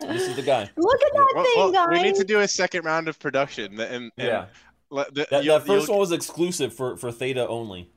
[0.00, 0.68] This is the guy.
[0.76, 1.88] Look at that Well, thing, well, guys.
[1.92, 3.78] we need to do a second round of production.
[3.78, 4.46] And, and Yeah.
[4.90, 7.88] le- the- That, that 1st one was exclusive for for Theta only.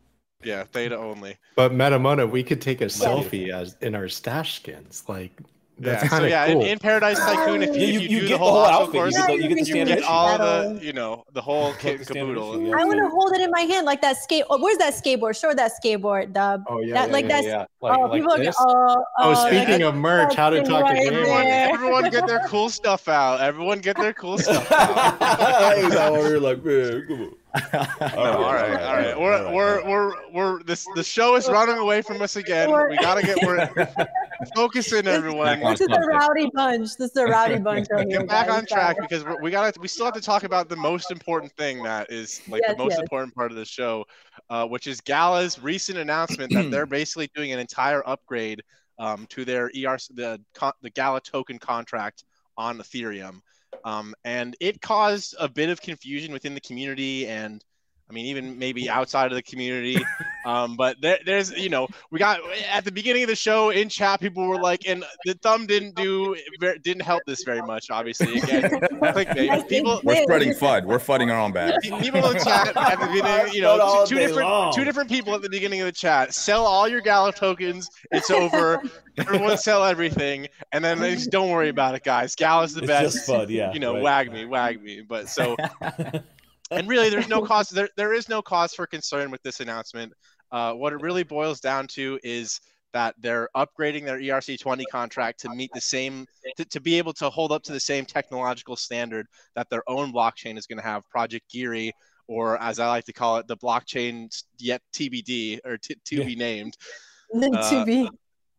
[0.44, 1.38] yeah, Theta only.
[1.56, 3.24] But Metamona, we could take a Beautiful.
[3.24, 5.04] selfie as in our stash skins.
[5.08, 5.32] Like
[5.78, 6.66] Yeah, that's so kind of yeah, in, cool.
[6.68, 8.62] in Paradise Tycoon, if you, Yeah, if you- you, you do get the whole, the
[8.62, 8.96] whole obstacle outfit.
[8.96, 11.72] You course, get the- you get the you get all the, you know, the whole
[11.72, 12.62] Got kit and standard caboodle.
[12.62, 12.76] yeah.
[12.80, 14.46] I want to hold it in my hand like that skate.
[14.50, 15.38] Oh, where's that skateboard?
[15.40, 16.34] Show that skateboard.
[16.34, 17.66] The oh yeah, that- yeah, like yeah, that's- yeah.
[17.82, 18.46] Like, oh, like people this.
[18.46, 21.14] get oh, oh, oh, speaking that- of merch, how to talk right a game.
[21.14, 21.70] Everyone, there.
[21.74, 23.42] everyone get their cool stuff out.
[23.42, 25.18] Everyone get their cool stuff out.
[25.76, 27.32] Hey, now we're like, man, come on.
[28.16, 29.20] No, all right, all right.
[29.20, 32.70] We're we're we're we're this the show is running away from us again.
[32.90, 34.08] We gotta get we're
[34.56, 35.60] focusing everyone.
[35.62, 36.96] This is a rowdy bunch.
[36.98, 38.20] This is a rowdy bunch over here.
[38.20, 38.60] Get back guys.
[38.60, 41.84] on track because we're, gotta we still have to talk about the most important thing
[41.84, 43.00] that is like Yes, the most yes.
[43.02, 44.06] important part of the show,
[44.50, 48.62] uh, which is Gala's recent announcement that they're basically doing an entire upgrade
[49.00, 52.24] um, to their ERC the con- the Gala token contract
[52.58, 53.42] on Ethereum,
[53.86, 57.64] um, and it caused a bit of confusion within the community and.
[58.08, 59.98] I mean, even maybe outside of the community,
[60.46, 62.40] um, but there, there's, you know, we got
[62.72, 65.96] at the beginning of the show in chat, people were like, and the thumb didn't
[65.96, 66.36] do,
[66.84, 67.90] didn't help this very much.
[67.90, 69.68] Obviously, again, clickbait.
[69.68, 70.86] People, We're spreading FUD.
[70.86, 71.82] We're fudding our own bad.
[71.82, 74.74] people in chat at the beginning, you know, two, two different, long.
[74.74, 76.34] two different people at the beginning of the chat.
[76.36, 77.90] Sell all your Gala tokens.
[78.12, 78.84] It's over.
[79.18, 82.36] Everyone sell everything, and then they just don't worry about it, guys.
[82.36, 83.16] Gala's the It's best.
[83.16, 83.72] just fun, yeah.
[83.74, 84.04] you know, right.
[84.04, 85.02] wag me, wag me.
[85.02, 85.56] But so
[86.72, 90.12] and really there's no cause there, there is no cause for concern with this announcement.
[90.52, 92.60] Uh, what it really boils down to is
[92.94, 96.26] that they're upgrading their erc20 contract to meet the same
[96.56, 99.26] to, to be able to hold up to the same technological standard
[99.56, 101.92] that their own blockchain is going to have project GYRI
[102.28, 106.24] or as i like to call it the blockchain yet tbd or t- to Yeah.
[106.26, 106.78] be named.
[107.34, 108.10] To Uh, be.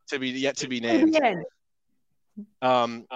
[0.09, 1.17] to be yet to be named.
[2.63, 3.07] um,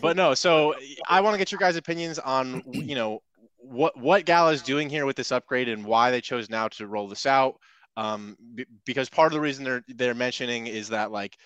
[0.00, 0.74] but no, so
[1.08, 3.20] I want to get your guys' opinions on you know
[3.68, 6.86] what what Gala is doing here with this upgrade and why they chose now to
[6.86, 7.56] roll this out.
[7.96, 11.36] Um, b- because part of the reason they're they're mentioning is that like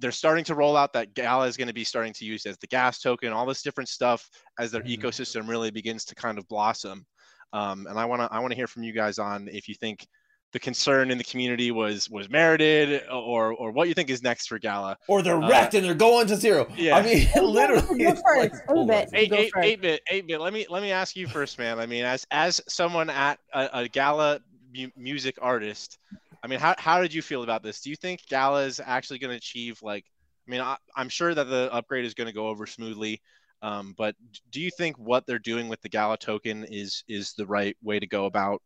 [0.00, 2.56] they're starting to roll out that Gala is going to be starting to use as
[2.58, 4.98] the gas token, all this different stuff as their Mhm.
[4.98, 7.04] ecosystem really begins to kind of blossom.
[7.52, 9.74] Um, and I want to I want to hear from you guys on if you
[9.74, 10.06] think
[10.54, 14.46] the concern in the community was was merited or or what you think is next
[14.46, 14.96] for Gala.
[15.08, 16.66] Or they're Uh, wrecked and they're going to zero.
[16.76, 16.96] yeah.
[16.96, 18.04] I mean, literally.
[18.04, 18.24] Go first.
[18.38, 18.66] like Move it.
[19.10, 19.18] polarizing.
[19.18, 19.66] eight, Go eight, first.
[19.66, 20.40] eight bit, eight bit.
[20.40, 21.78] Let me let me ask you first, man.
[21.78, 24.40] I mean, as as someone at a, a gala
[24.74, 25.98] mu- music artist,
[26.42, 27.80] I mean, how how did you feel about this?
[27.80, 30.04] Do you think Gala is actually going to achieve like?
[30.46, 33.20] I mean, I, I'm sure that the upgrade is going to go over smoothly,
[33.62, 34.14] um, but
[34.52, 37.98] do you think what they're doing with the Gala token is is the right way
[37.98, 38.62] to go about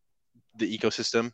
[0.56, 1.32] the ecosystem?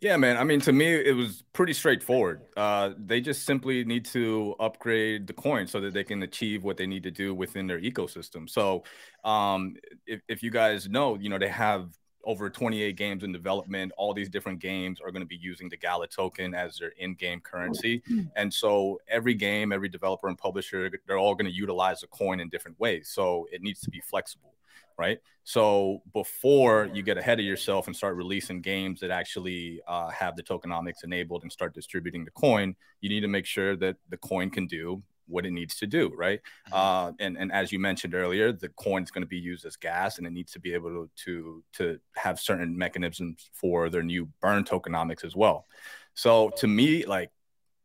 [0.00, 0.36] Yeah, man.
[0.36, 2.42] I mean, to me, it was pretty straightforward.
[2.54, 6.76] Uh, they just simply need to upgrade the coin so that they can achieve what
[6.76, 8.48] they need to do within their ecosystem.
[8.48, 8.84] So,
[9.24, 13.92] um, if, if you guys know, you know, they have over 28 games in development.
[13.96, 17.40] All these different games are going to be using the Gala token as their in-game
[17.40, 18.02] currency.
[18.34, 22.40] And so every game, every developer and publisher, they're all going to utilize the coin
[22.40, 23.08] in different ways.
[23.08, 24.55] So it needs to be flexible
[24.98, 25.18] right?
[25.44, 30.36] So before you get ahead of yourself and start releasing games that actually uh, have
[30.36, 34.16] the tokenomics enabled and start distributing the coin, you need to make sure that the
[34.16, 36.40] coin can do what it needs to do, right?
[36.72, 39.76] Uh, and and as you mentioned earlier, the coin is going to be used as
[39.76, 44.02] gas, and it needs to be able to to to have certain mechanisms for their
[44.02, 45.66] new burn tokenomics as well.
[46.14, 47.30] So to me, like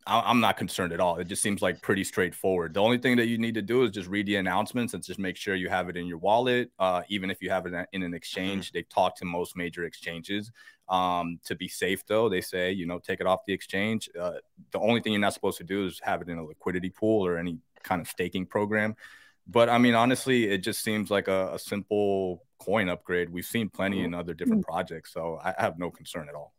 [0.07, 1.17] I'm not concerned at all.
[1.17, 2.73] It just seems like pretty straightforward.
[2.73, 5.19] The only thing that you need to do is just read the announcements and just
[5.19, 6.71] make sure you have it in your wallet.
[6.79, 10.51] Uh, even if you have it in an exchange, they've talked to most major exchanges.
[10.89, 14.09] Um, to be safe, though, they say you know take it off the exchange.
[14.19, 14.33] Uh,
[14.71, 17.25] the only thing you're not supposed to do is have it in a liquidity pool
[17.25, 18.95] or any kind of staking program.
[19.47, 23.29] But I mean, honestly, it just seems like a, a simple coin upgrade.
[23.29, 26.53] We've seen plenty in other different projects, so I have no concern at all.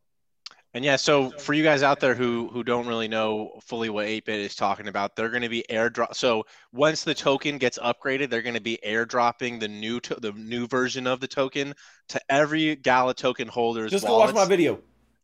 [0.75, 4.07] And yeah, so for you guys out there who who don't really know fully what
[4.07, 6.15] 8bit is talking about, they're going to be airdrop.
[6.15, 10.33] So once the token gets upgraded, they're going to be airdropping the new to- the
[10.33, 11.75] new version of the token
[12.09, 14.81] to every Gala token holder's Just go watch my video.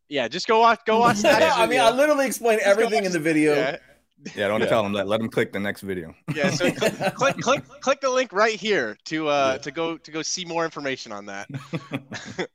[0.07, 1.57] Yeah, just go watch go watch that.
[1.57, 3.55] I mean, I literally explain everything in the video.
[3.55, 3.77] Yeah,
[4.35, 4.67] Yeah, don't Yeah.
[4.67, 5.07] tell them that.
[5.07, 6.13] Let them click the next video.
[6.35, 6.49] yeah.
[6.51, 9.57] So click, click click click the link right here to uh Yeah.
[9.59, 11.47] to go to go see more information on that.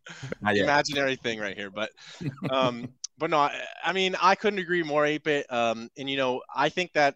[0.45, 1.91] Imaginary thing right here but
[2.51, 6.43] um but no I, I mean i couldn't agree more 8bit um and you know
[6.55, 7.15] i think that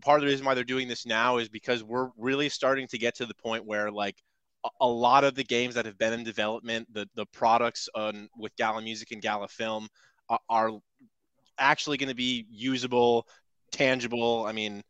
[0.00, 2.98] part of the reason why they're doing this now is because we're really starting to
[2.98, 4.16] get to the point where like
[4.64, 8.28] a, a lot of the games that have been in development the the products on
[8.36, 9.88] with gala music and gala film
[10.28, 10.70] are, are
[11.58, 13.26] actually going to be usable
[13.72, 14.82] tangible i mean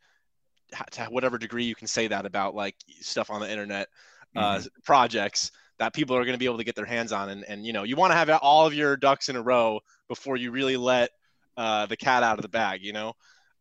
[0.90, 3.88] to whatever degree you can say that about like stuff on the internet
[4.36, 4.68] uh, Mhm.
[4.84, 7.66] projects that people are going to be able to get their hands on and, and
[7.66, 10.50] you know you want to have all of your ducks in a row before you
[10.50, 11.10] really let
[11.56, 13.12] uh, the cat out of the bag you know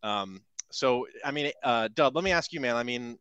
[0.03, 3.17] um, so i mean uh, dub let me ask you man i mean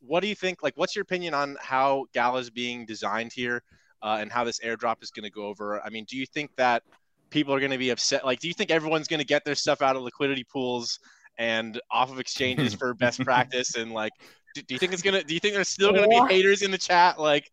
[0.00, 3.62] what do you think like what's your opinion on how Gala is being designed here
[4.02, 6.50] uh, and how this airdrop is going to go over i mean do you think
[6.56, 6.82] that
[7.30, 9.54] people are going to be upset like do you think everyone's going to get their
[9.54, 11.00] stuff out of liquidity pools
[11.38, 14.12] and off of exchanges for best practice and like
[14.54, 16.70] do, do you think it's gonna do you think there's still gonna be haters in
[16.70, 17.50] the chat like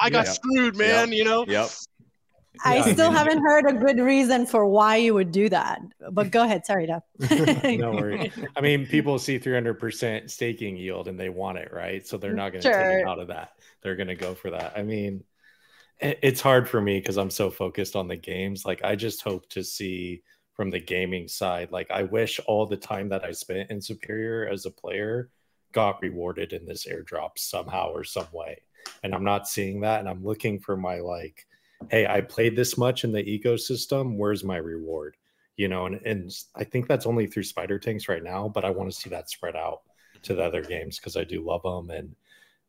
[0.00, 0.32] i got Yeah.
[0.32, 1.68] screwed man you know Yep.
[2.64, 5.50] I Yeah, I still mean- haven't heard a good reason for why you would do
[5.50, 5.78] that.
[6.10, 7.02] But go ahead, sorry, Dub.
[7.64, 8.32] no worries.
[8.56, 12.06] I mean, people see 300% staking yield and they want it, right?
[12.06, 12.98] So they're not going to take Sure.
[13.00, 13.50] it out of that.
[13.82, 14.72] They're going to go for that.
[14.74, 15.22] I mean,
[16.00, 18.64] it's hard for me because I'm so focused on the games.
[18.64, 20.22] Like, I just hope to see
[20.56, 24.48] from the gaming side, like, I wish all the time that I spent in Superior
[24.48, 25.30] as a player
[25.72, 28.62] got rewarded in this airdrop somehow or some way.
[29.02, 30.00] And I'm not seeing that.
[30.00, 31.46] And I'm looking for my, like,
[31.90, 34.16] hey, I played this much in the ecosystem.
[34.16, 35.16] Where's my reward?
[35.56, 38.70] You know, and, and I think that's only through Spider Tanks right now, but I
[38.70, 39.82] want to see that spread out
[40.22, 41.90] to the other games because I do love them.
[41.90, 42.16] And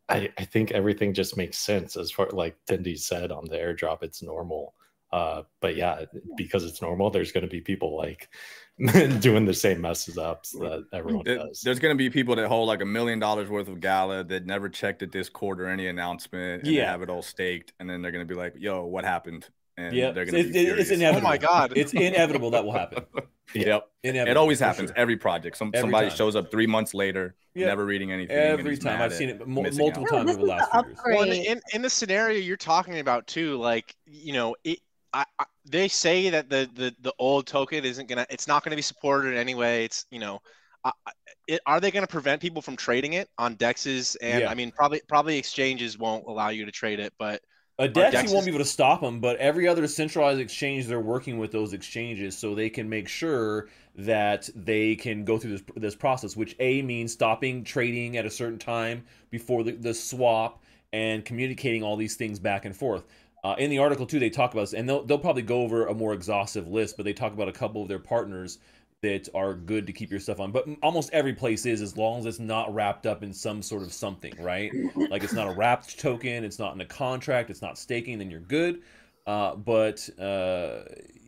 [0.09, 4.03] I, I think everything just makes sense as far like Tindy said on the airdrop,
[4.03, 4.73] it's normal.
[5.11, 8.29] Uh, but yeah, because it's normal, there's going to be people like
[9.19, 11.61] doing the same messes up that everyone There- does.
[11.61, 14.45] There's going to be people that hold like a million dollars worth of gala that
[14.45, 16.91] never checked at Discord or any announcement and Yeah.
[16.91, 17.73] have it all staked.
[17.79, 19.47] And then they're going to be like, yo, what happened?
[19.77, 20.91] And Yeah, they're it's, going to be it's furious.
[20.91, 21.27] inevitable.
[21.27, 21.73] Oh my God.
[21.75, 23.05] it's inevitable that will happen.
[23.55, 23.87] Yep.
[24.03, 24.89] Inevitable, It always happens.
[24.89, 24.97] sure.
[24.97, 25.55] Every project.
[25.55, 26.17] Some Every somebody time.
[26.17, 27.67] shows up three months later, Yeah.
[27.67, 28.35] never reading anything.
[28.35, 30.09] Every time I've seen it mul- multiple out.
[30.09, 30.85] Times this over the last years.
[31.05, 31.45] Well, in, upgrade.
[31.47, 34.79] in, in the scenario you're talking about too, like you know, it,
[35.17, 38.75] I, I, they say that the, the the old token isn't gonna, it's not gonna
[38.75, 39.85] be supported in any way.
[39.85, 40.39] It's you know,
[40.83, 41.11] I, I-
[41.47, 44.15] it, are they gonna prevent people from trading it on dexes?
[44.21, 44.51] And Yeah.
[44.51, 47.41] I mean, probably probably exchanges won't allow you to trade it, but
[47.79, 50.87] A Dex, Dex you won't be able to stop them, but every other centralized exchange,
[50.87, 55.51] they're working with those exchanges so they can make sure that they can go through
[55.51, 56.35] this this process.
[56.35, 61.83] Which a means stopping trading at a certain time before the, the swap and communicating
[61.83, 63.05] all these things back and forth.
[63.43, 65.85] Uh, in the article too, they talk about this, and they'll they'll probably go over
[65.87, 68.59] a more exhaustive list, but they talk about a couple of their partners
[69.01, 70.51] that are good to keep your stuff on.
[70.51, 73.83] But almost every place is, as long as it's not wrapped up in some sort
[73.83, 74.71] of something, right?
[74.95, 78.31] like it's not a wrapped token, it's not in a contract, it's not staking, then
[78.31, 78.81] you're good.
[79.27, 80.79] Uh, but uh,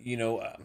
[0.01, 0.55] you know, uh,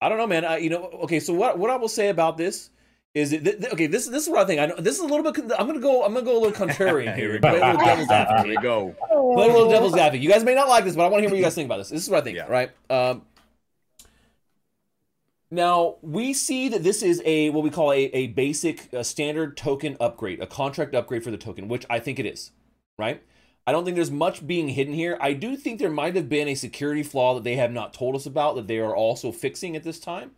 [0.00, 0.44] I don't know, man.
[0.44, 1.20] I, you know, okay.
[1.20, 2.70] So what what I will say about this
[3.16, 3.86] is it th- th- okay?
[3.86, 4.60] This this is what I think.
[4.60, 5.34] I know this is a little bit.
[5.34, 6.04] con- I'm gonna go.
[6.04, 7.32] I'm gonna go a little contrarian Here here.
[7.32, 8.08] we Play a little devil's
[8.44, 8.94] Here we go.
[9.34, 10.20] Play a little devil's advocate.
[10.22, 11.66] You guys may not like this, but I want to hear what you guys think
[11.66, 11.88] about this.
[11.88, 12.46] This is what I think, Yeah.
[12.48, 12.70] right?
[12.90, 13.22] Um,
[15.50, 19.56] now we see that this is a what we call a, a basic uh standard
[19.56, 22.50] token upgrade, a contract upgrade for the token, which I think it is,
[22.98, 23.22] right?
[23.66, 25.18] I don't think there's much being hidden here.
[25.20, 28.14] I do think there might have been a security flaw that they have not told
[28.14, 30.32] us about that they are also fixing at this time.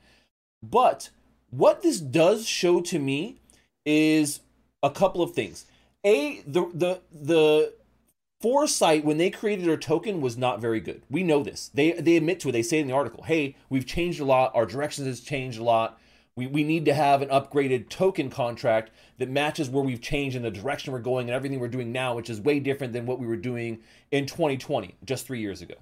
[0.63, 1.11] But
[1.51, 3.41] what this does show to me
[3.85, 4.41] is
[4.83, 5.67] a couple of things.
[6.05, 7.75] A the the the
[8.41, 11.03] foresight when they created their token was not very good.
[11.11, 11.71] We know this.
[11.75, 12.53] They they admit to it.
[12.53, 14.53] They say in the article, "Hey, we've changed a lot.
[14.55, 15.99] Our directions has changed a lot.
[16.37, 20.45] We we need to have an upgraded token contract that matches where we've changed and
[20.45, 23.19] the direction we're going and everything we're doing now, which is way different than what
[23.19, 23.81] we were doing
[24.13, 25.75] in 2020, just 3 years ago."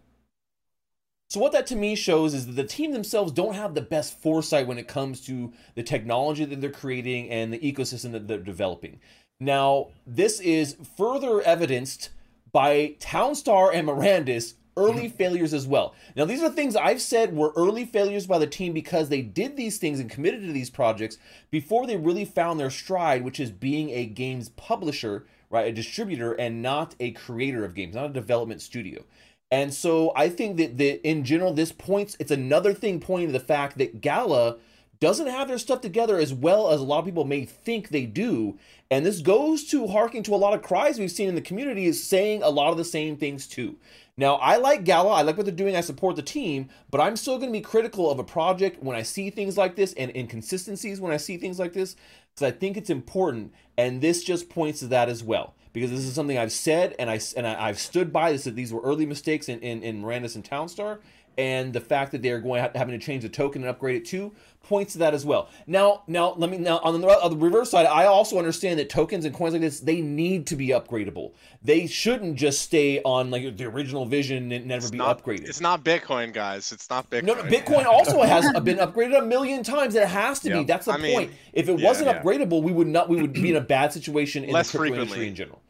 [1.28, 4.20] So what that to me shows is that the team themselves don't have the best
[4.20, 8.38] foresight when it comes to the technology that they're creating and the ecosystem that they're
[8.38, 9.00] developing.
[9.40, 12.10] Now, this is further evidenced
[12.52, 15.16] by Townstar and Mirandus early mm-hmm.
[15.16, 15.94] failures as well.
[16.14, 19.56] Now, these are things I've said were early failures by the team because they did
[19.56, 21.18] these things and committed to these projects
[21.50, 26.34] before they really found their stride, which is being a games publisher, right, a distributor
[26.34, 29.02] and not a creator of games, not a development studio.
[29.50, 33.32] And so I think that, that in general, this points, it's another thing pointing to
[33.32, 34.56] the fact that Gala
[34.98, 38.06] doesn't have their stuff together as well as a lot of people may think they
[38.06, 38.58] do.
[38.90, 41.86] And this goes to harking to a lot of cries we've seen in the community
[41.86, 43.76] is saying a lot of the same things too.
[44.16, 47.16] Now, I like Gala, I like what they're doing, I support the team, but I'm
[47.16, 50.10] still going to be critical of a project when I see things like this and
[50.16, 51.96] inconsistencies when I see things like this
[52.34, 53.52] because I think it's important.
[53.76, 57.10] And this just points to that as well because this is something I've said and
[57.10, 60.02] I and I, I've stood by this that these were early mistakes in in, in
[60.02, 61.00] Mirandus and Townstar,
[61.36, 64.32] and the fact that they're going having to change the token and upgrade it too
[64.66, 65.48] points to that as well.
[65.66, 68.90] Now, now let me now on the, on the reverse side, I also understand that
[68.90, 71.32] tokens and coins like this they need to be upgradable.
[71.62, 75.48] They shouldn't just stay on like the original vision and never It's be not, upgraded.
[75.48, 76.72] It's not Bitcoin, guys.
[76.72, 77.24] It's not Bitcoin.
[77.24, 79.94] No, no, Bitcoin also has been upgraded a million times.
[79.94, 80.64] It has to be.
[80.64, 81.32] That's the I mean, point.
[81.52, 82.22] If it yeah, wasn't yeah.
[82.22, 83.08] upgradable, we would not.
[83.08, 85.62] We would be in a bad situation in Less the crypto industry in general.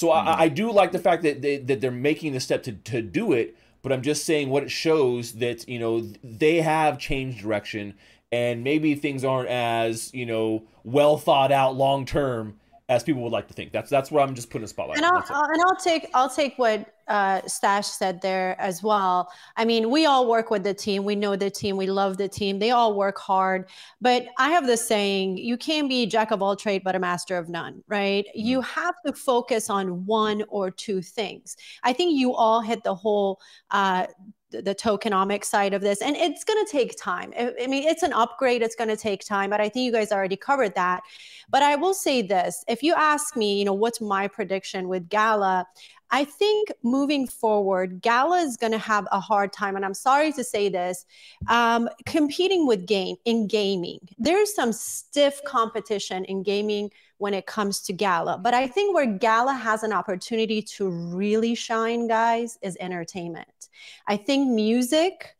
[0.00, 0.28] So mm-hmm.
[0.28, 3.02] I, I do like the fact that they, that they're making the step to, to
[3.02, 3.54] do it.
[3.82, 7.94] But I'm just saying what it shows that you know they have changed direction
[8.32, 12.59] and maybe things aren't as you know well thought out long term
[12.90, 13.70] as people would like to think.
[13.72, 14.98] That's that's where I'm just putting a spotlight.
[14.98, 15.06] and.
[15.06, 19.32] I'll, I'll- and I'll take I'll take what uh, Stash said there as well.
[19.56, 21.04] I mean, we all work with the team.
[21.04, 21.76] We know the team.
[21.76, 22.58] We love the team.
[22.58, 23.68] They all work hard.
[24.00, 27.38] But I have this saying: you can't be jack of all trade, but a master
[27.38, 27.82] of none.
[27.86, 28.26] Right?
[28.34, 31.56] You have to focus on one or two things.
[31.84, 33.40] I think you all hit the whole.
[33.70, 34.06] Uh,
[34.50, 38.02] the tokenomic side of this and it's going to take time I, I mean it's
[38.02, 41.02] an upgrade it's going to take time but i think you guys already covered that
[41.50, 45.08] but I will say this if you ask me, you know, what's my prediction with
[45.08, 45.66] Gala?
[46.12, 50.32] I think moving forward, Gala is going to have a hard time, and I'm sorry
[50.32, 51.06] to say this,
[51.48, 54.00] um, competing with game in gaming.
[54.18, 59.06] There's some stiff competition in gaming when it comes to Gala, but I think where
[59.06, 63.59] Gala has an opportunity to really shine, guys, is entertainment.
[64.06, 65.36] I think music.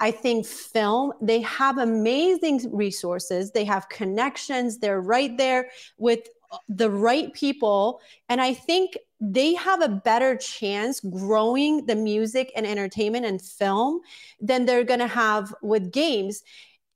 [0.00, 3.52] I think film, they have amazing resources.
[3.52, 4.78] They have connections.
[4.78, 8.00] They're right there with uh, the right people.
[8.28, 14.00] And I think they have a better chance growing the music and entertainment and film
[14.40, 16.42] than they're going to have with games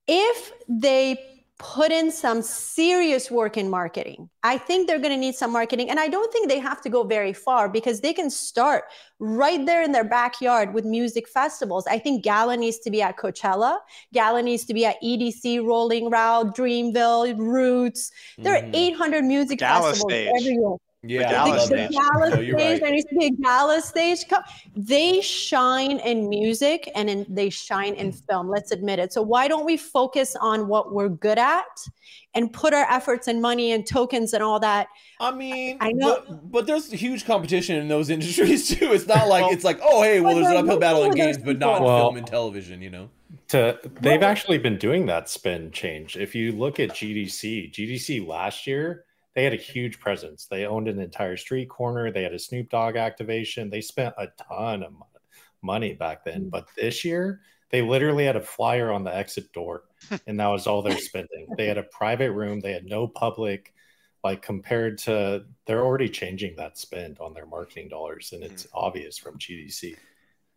[0.08, 4.30] if they put in some serious work in marketing.
[4.44, 5.90] I think they're going to need some marketing.
[5.90, 8.84] And I don't think they have to go very far because they can start
[9.18, 11.84] right there in their backyard with music festivals.
[11.88, 13.78] I think Gala needs to be at Coachella.
[14.12, 18.12] Gala needs to be at EDC, Rolling Loud, Dreamville, Roots.
[18.38, 18.70] There are Mhm.
[18.74, 20.28] 800 music Gala festivals stage.
[20.38, 20.76] every year.
[21.04, 21.90] Yeah, Gala I love The that.
[21.92, 22.80] Gala No, you're stage, right.
[22.80, 24.18] there needs to be a gala stage.
[24.74, 28.26] They shine in music and in, they shine in Mm.
[28.28, 28.48] film.
[28.48, 29.12] Let's admit it.
[29.12, 31.64] So why don't we focus on what we're good at
[32.34, 34.88] and put our efforts and money and tokens and all that?
[35.20, 38.92] I mean, I know- but, but there's huge competition in those industries too.
[38.92, 41.12] It's not like Well- it's like, oh, hey, well, there's an they're uphill battle in
[41.12, 42.82] games, but not in film Well- and television.
[42.82, 43.11] You know,
[43.48, 46.16] to they've Well- actually been doing that spin change.
[46.16, 49.04] If you look at GDC, GDC last year,
[49.38, 50.46] they had a huge presence.
[50.46, 52.11] They owned an entire street corner.
[52.11, 53.70] They had a Snoop Dogg activation.
[53.70, 54.92] They spent a ton of
[55.62, 56.46] money back then.
[56.46, 56.51] Mm.
[56.51, 59.85] But this year, they literally had a flyer on the exit door,
[60.27, 61.46] and that was all their spending.
[61.57, 62.59] They had a private room.
[62.59, 63.72] They had no public.
[64.24, 68.70] Like compared to, they're already changing that spend on their marketing dollars, and it's mm.
[68.74, 69.94] obvious from GDC.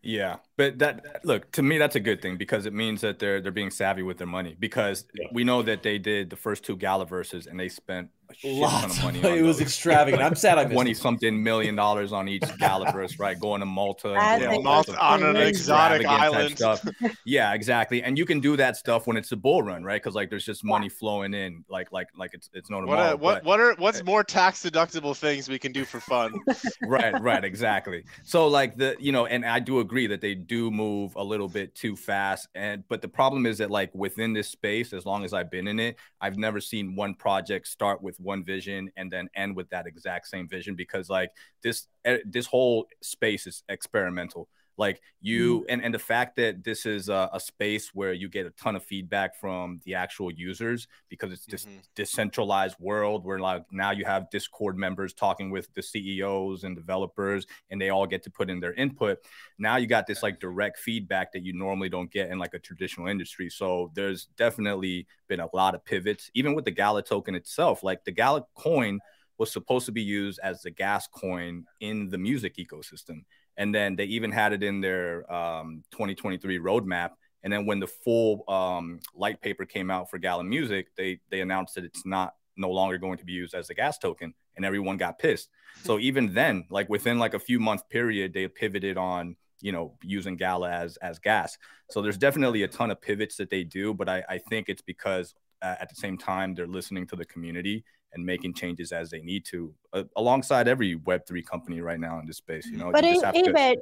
[0.04, 3.40] Yeah, but that look to me that's a good thing because it means that they're
[3.40, 5.28] they're being savvy with their money because Yeah.
[5.32, 8.10] we know that they did the first two gala verses and they spent a shit
[8.10, 8.86] ton lots.
[8.86, 9.22] of Of money.
[9.22, 9.34] money.
[9.34, 10.22] on It was extravagant.
[10.24, 10.74] I'm sad I missed.
[10.74, 13.40] twenty something million dollars on each gala verse, right?
[13.40, 16.56] Going to Malta, I and doing think all Malta on an exotic island.
[16.58, 16.86] stuff.
[17.26, 18.04] yeah, exactly.
[18.04, 20.02] And you can do that stuff when it's a bull run, right?
[20.02, 23.02] Because like there's just money flowing in, like like like it's it's no What tomorrow.
[23.12, 24.04] are, what but- what are what's eh.
[24.04, 26.34] more tax deductible things we can do for fun?
[26.84, 30.70] right right exactly so like the you know and i do agree that they do
[30.72, 34.50] move a little bit too fast and but the problem is that like within this
[34.50, 38.20] space as long as i've been in it i've never seen one project start with
[38.24, 41.32] one vision and then end with that exact same vision because like
[41.64, 46.86] this eh, this whole space is experimental like you and and the fact that this
[46.86, 50.88] is a, a space where you get a ton of feedback from the actual users
[51.10, 51.82] because it's this Mhm.
[51.96, 57.46] decentralized world where like now you have discord members talking with the ceos and developers
[57.70, 59.20] and they all get to put in their input.
[59.58, 62.60] Now you got this like direct feedback that you normally don't get in like a
[62.60, 63.50] traditional industry.
[63.50, 67.84] So there's definitely been a lot of pivots even with the gala token itself.
[67.84, 69.00] Like the gala coin
[69.42, 73.18] was supposed to be used as the gas coin in the music ecosystem
[73.58, 77.12] and then they even had it in their um, 2023 roadmap
[77.44, 81.42] and then when the full um, light paper came out for Gala Music, they they
[81.42, 84.66] announced that it's not no longer going to be used as a gas token, and
[84.66, 85.50] everyone got pissed.
[85.84, 89.94] So even then, like within like a few month period, they pivoted on you know
[90.04, 91.58] using Gala as as gas.
[91.90, 94.82] So there's definitely a ton of pivots that they do, but I, I think it's
[94.82, 99.10] because uh, at the same time they're listening to the community and making changes as
[99.10, 102.66] they need to, uh, alongside every Web three company right now in this space.
[102.68, 103.80] You know, But you A- just have to- Abed,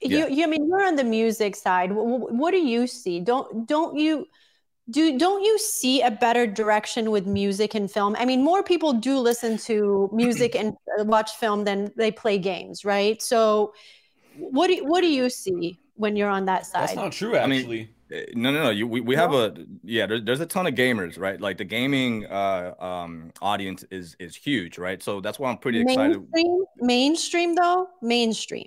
[0.00, 0.26] you, Yeah.
[0.28, 1.92] you, I mean, you're on the music side.
[1.92, 3.20] What, what do you see?
[3.20, 4.26] Don't, don't you,
[4.88, 8.16] do, don't you see a better direction with music and film?
[8.18, 12.38] I mean, more people do listen to music and uh, watch film than they play
[12.38, 13.20] games, right?
[13.20, 13.72] So,
[14.34, 15.78] what do, what do you see?
[15.96, 16.88] when you're on that side.
[16.88, 17.90] That's not true, I mean, actually.
[18.34, 18.70] No, no, no.
[18.70, 19.54] You, we, we have a
[19.84, 20.06] yeah.
[20.06, 21.40] There, there's a ton of gamers, right?
[21.40, 25.02] Like the gaming uh, um, audience is is huge, right?
[25.02, 26.18] So that's why I'm pretty excited.
[26.32, 28.66] mainstream, mainstream though, mainstream.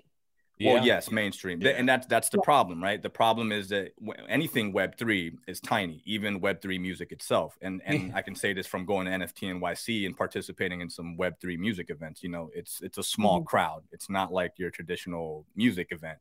[0.60, 0.74] yeah.
[0.76, 2.46] Well, yes, mainstream, Th- and that's that's the Yeah.
[2.46, 3.02] problem, right?
[3.02, 3.92] The problem is that
[4.30, 7.58] anything Web three is tiny, even Web three music itself.
[7.62, 11.18] And and I can say this from going to NFT NYC and participating in some
[11.18, 12.24] Web three music events.
[12.24, 13.46] You know, it's it's a small Mhm.
[13.46, 13.84] crowd.
[13.92, 16.20] It's not like your traditional music event.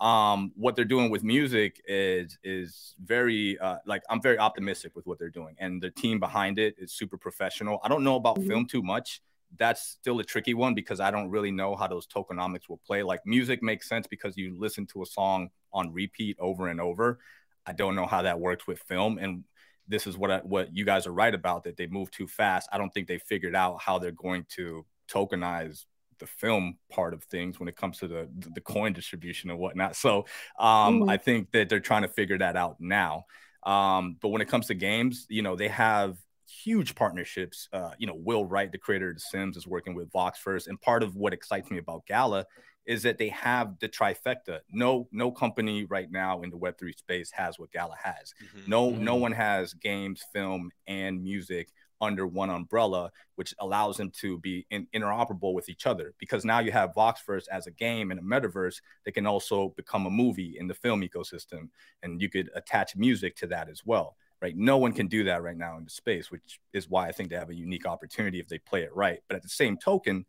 [0.00, 5.06] Um, what they're doing with music is is very uh, like I'm very optimistic with
[5.06, 7.80] what they're doing, and the team behind it is super professional.
[7.82, 8.46] I don't know about Mhm.
[8.46, 9.20] film too much
[9.56, 13.02] that's still a tricky one because I don't really know how those tokenomics will play.
[13.02, 17.18] Like music makes sense because you listen to a song on repeat over and over.
[17.64, 19.44] I don't know how that works with film, and
[19.86, 22.68] this is what I, what you guys are right about that they move too fast.
[22.70, 25.86] I don't think they figured out how they're going to tokenize
[26.18, 29.96] the film part of things when it comes to the the coin distribution and whatnot.
[29.96, 30.26] So
[30.58, 31.10] um, Mhm.
[31.10, 33.24] I think that they're trying to figure that out now.
[33.64, 36.16] Um, but when it comes to games, you know, they have
[36.46, 37.68] huge partnerships.
[37.72, 40.80] Uh, you know, Will Wright, the creator of The Sims, is working with Voxverse, and
[40.80, 42.46] part of what excites me about Gala
[42.86, 44.60] is that they have the trifecta.
[44.70, 48.32] No, no company right now in the Web three space has what Gala has.
[48.42, 48.66] Mhm.
[48.66, 49.20] No, no Mhm.
[49.20, 51.68] one has games, film, and music
[52.00, 56.14] under one umbrella, which allows them to be in, interoperable with each other.
[56.18, 60.06] Because now you have Voxverse as a game and a metaverse that can also become
[60.06, 61.68] a movie in the film ecosystem,
[62.02, 64.16] and you could attach music to that as well.
[64.40, 64.56] Right?
[64.56, 67.28] No one can do that right now in the space, which is why I think
[67.28, 69.18] they have a unique opportunity if they play it right.
[69.26, 70.26] But at the same token,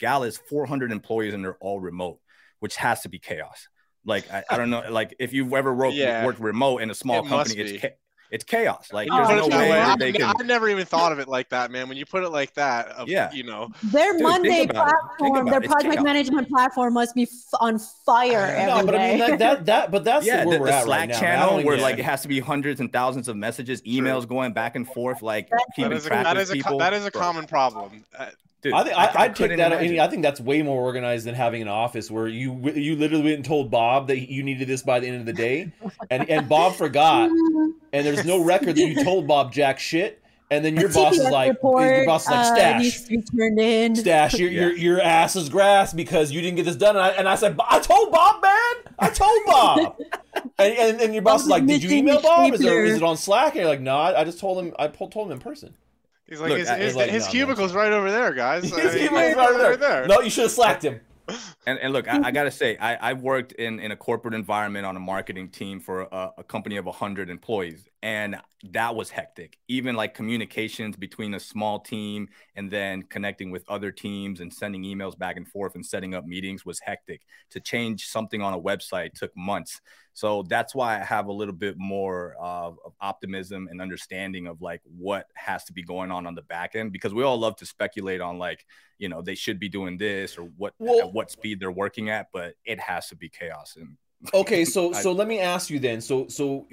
[0.00, 2.18] Gal is 400 employees and they're all remote,
[2.58, 3.68] which has to be chaos.
[4.04, 6.26] Like I, I don't know, like if you've ever worked Yeah.
[6.26, 7.84] worked remote in a small It company, it's
[8.34, 8.92] it's chaos.
[8.92, 10.22] Like Oh, there's no way way, that I, they can.
[10.24, 11.88] I never even thought of it like that, man.
[11.88, 13.30] When you put it like that, of, Yeah.
[13.32, 14.94] you know, Their Dude, Monday about it.
[15.20, 16.04] Think platform, their project chaos.
[16.04, 17.30] management platform must be f-
[17.60, 20.60] on fire every No, but I mean that, that that but that's yeah, where the,
[20.62, 21.14] we're the at Slack right now.
[21.14, 21.16] man.
[21.16, 23.80] I channel don't where even- like it has to be hundreds and thousands of messages,
[23.82, 26.50] emails going back and forth, like That keeping that is a, track that of is
[26.50, 26.78] a, people.
[26.78, 28.04] that is a common problem.
[28.18, 28.26] Uh,
[28.64, 29.72] dude, I think I, I I'd take that.
[29.72, 30.00] imagine.
[30.00, 33.36] I think that's way more organized than having an office where you you literally went
[33.36, 35.72] and told Bob that you needed this by the end of the day,
[36.10, 40.64] and and Bob forgot, and there's no record that you told Bob jack shit, and
[40.64, 42.82] then your boss is like report, your boss is like uh, stash.
[42.82, 43.96] needs to be turned in.
[43.96, 46.96] Stash, your, your your ass is grass because you didn't get this done.
[46.96, 48.94] And I, and I said, I told Bob, man.
[48.98, 49.96] I told Bob.
[50.58, 52.54] and, and, and your boss is like, Did you email Bob?
[52.54, 52.84] Is, there, stapler.
[52.84, 53.52] is it on Slack?
[53.52, 54.74] And you're like, No, I, I just told him.
[54.78, 55.74] I told him in person.
[56.28, 58.64] He's like, Look, his, his, like, his no, cubicle's right over there, guys.
[58.64, 60.06] His I mean, email's it's right there.
[60.06, 61.00] No, you should have slacked him.
[61.66, 62.34] And, and look, I, I mm-hmm.
[62.34, 66.02] gotta say, I, I've worked in, in a corporate environment on a marketing team for
[66.02, 68.36] a, a company of 100 employees, and
[68.72, 69.58] that was hectic.
[69.68, 74.82] Even like communications between a small team and then connecting with other teams and sending
[74.82, 77.22] emails back and forth and setting up meetings was hectic.
[77.50, 79.80] To change something on a website took months.
[80.14, 84.62] So that's why I have a little bit more of, of optimism and understanding of
[84.62, 87.56] like what has to be going on on the back end because we all love
[87.56, 88.64] to speculate on like
[88.98, 92.10] you know they should be doing this or what Well- at what speed they're working
[92.10, 93.76] at, but it has to be chaos.
[93.78, 93.96] And
[94.34, 96.00] Okay, so I- so let me ask you then.
[96.00, 96.66] So so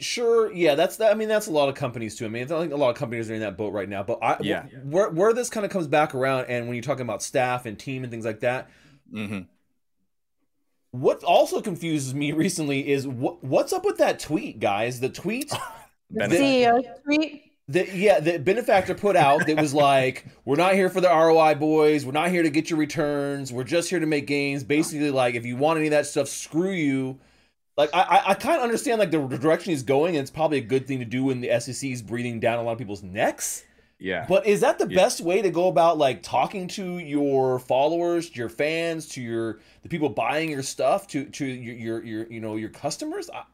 [0.00, 1.10] sure, yeah, that's that.
[1.12, 2.24] I mean, that's a lot of companies too.
[2.24, 4.02] I mean, I think a lot of companies are in that boat right now.
[4.02, 4.64] But I, Yeah.
[4.84, 7.78] where where this kind of comes back around, and when you're talking about staff and
[7.78, 8.70] team and things like that,
[9.12, 9.40] Mm-hmm.
[10.92, 15.00] what also confuses me recently is what what's up with that tweet, guys?
[15.00, 15.50] The tweet
[16.10, 17.42] The CEO tweet.
[17.68, 21.54] That yeah, that benefactor put out that was like, "We're not here for the ROI
[21.54, 22.04] boys.
[22.04, 23.52] We're not here to get your returns.
[23.52, 26.28] We're just here to make games." Basically, like if you want any of that stuff,
[26.28, 27.18] screw you.
[27.76, 30.58] Like I, I, I kind of understand like the direction he's going, and it's probably
[30.58, 33.02] a good thing to do when the SEC is breathing down a lot of people's
[33.02, 33.64] necks.
[33.98, 34.26] Yeah.
[34.28, 34.96] But is that the Yeah.
[34.96, 39.60] best way to go about like talking to your followers, to your fans, to your
[39.82, 43.30] the people buying your stuff, to to your your, your you know your customers?
[43.30, 43.44] I,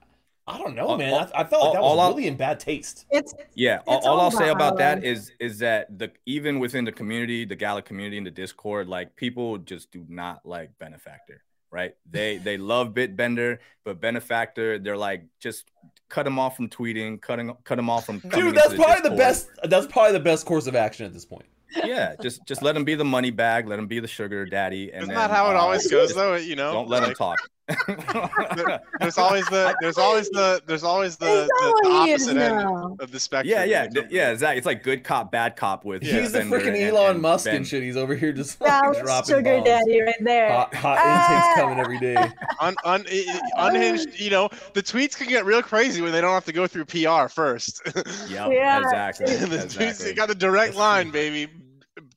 [0.50, 1.12] I don't know, man.
[1.14, 3.06] all- I, I felt like that all- was all I'll- really in bad taste.
[3.10, 5.98] It's Yeah, all, It's all all I'll say about that is that is is that
[5.98, 10.04] the even within the community, the Gala community in the Discord, like people just do
[10.08, 11.94] not like Benefactor, right?
[12.10, 15.70] They they love Bitbender, but Benefactor, they're like just
[16.08, 19.10] cut them off from tweeting, cutting cut them off from Dude, that's into probably the
[19.10, 19.18] Discord.
[19.18, 19.48] best.
[19.64, 21.46] That's probably the best course of action at this point.
[21.84, 24.90] Yeah, just just let him be the money bag, let him be the sugar daddy,
[24.92, 26.34] and Isn't then, that how it uh, always goes, though?
[26.34, 27.38] You know, Don't let them Like, talk.
[29.00, 32.40] There's always the there's always the there's always the, the, the what he is opposite
[32.42, 33.50] end of the spectrum.
[33.50, 34.58] yeah, yeah, when yeah, exactly.
[34.58, 36.20] It's like good cop, bad cop with Yeah.
[36.20, 37.56] He's the freaking and- Elon and Musk Ben.
[37.56, 37.82] and shit.
[37.82, 39.64] He's over here just fucking dropping sugar bombs.
[39.64, 40.52] daddy right there.
[40.52, 41.32] Hot, hot Ah.
[41.32, 42.16] intakes coming every day.
[42.60, 43.24] Un, un, i-
[43.56, 44.18] i- unhinged.
[44.20, 46.84] You know, the tweets can get real crazy when they don't have to go through
[46.86, 47.80] PR first.
[47.86, 48.80] Yep, Yeah.
[48.82, 49.34] exactly.
[49.36, 50.08] the tweets, exactly.
[50.08, 51.12] you got the direct That's line, true.
[51.12, 51.48] baby.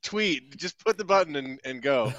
[0.01, 0.57] Tweet.
[0.57, 2.13] Just put the button and, and go.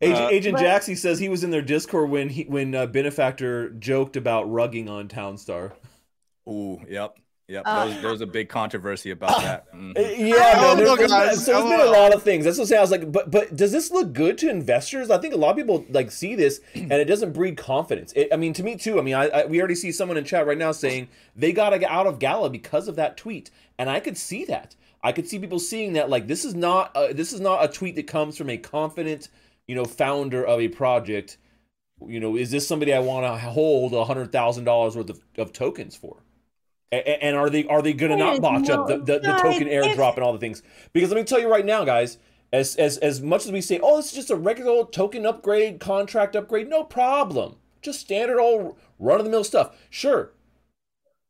[0.00, 2.86] Agent, Uh, Agent but- Jaxie says he was in their Discord when he when uh,
[2.86, 5.72] Benefactor joked about rugging on Townstar.
[6.48, 7.16] Ooh, yep,
[7.48, 7.64] yep.
[7.66, 9.74] Uh, there, was, there was a big controversy about that.
[9.74, 9.98] Mhm.
[9.98, 10.76] Uh, Yeah, man.
[10.76, 12.44] There's, there's been- guys, so there's been a lot of things.
[12.44, 12.78] That's what I'm saying.
[12.78, 15.10] I was like, but but does this look good to investors?
[15.10, 18.12] I think a lot of people like see this and it doesn't breed confidence.
[18.14, 18.98] It, I mean, to me too.
[18.98, 21.70] I mean, I, I we already see someone in chat right now saying they got
[21.70, 24.76] to get out of Gala because of that tweet, and I could see that.
[25.02, 27.68] I could see people seeing that like this is not a, this is not a
[27.68, 29.28] tweet that comes from a confident,
[29.68, 31.38] you know, founder of a project.
[32.06, 35.20] You know, is this somebody I want to hold a hundred thousand dollars worth of,
[35.36, 36.24] of tokens for?
[36.90, 39.68] A- And are they are they going to not botch up the, the, the token
[39.68, 40.62] airdrop and all the things?
[40.92, 42.18] Because let me tell you right now, guys,
[42.52, 45.26] as as as much as we say, oh, this is just a regular old token
[45.26, 50.32] upgrade, contract upgrade, no problem, just standard old run of the mill stuff, sure.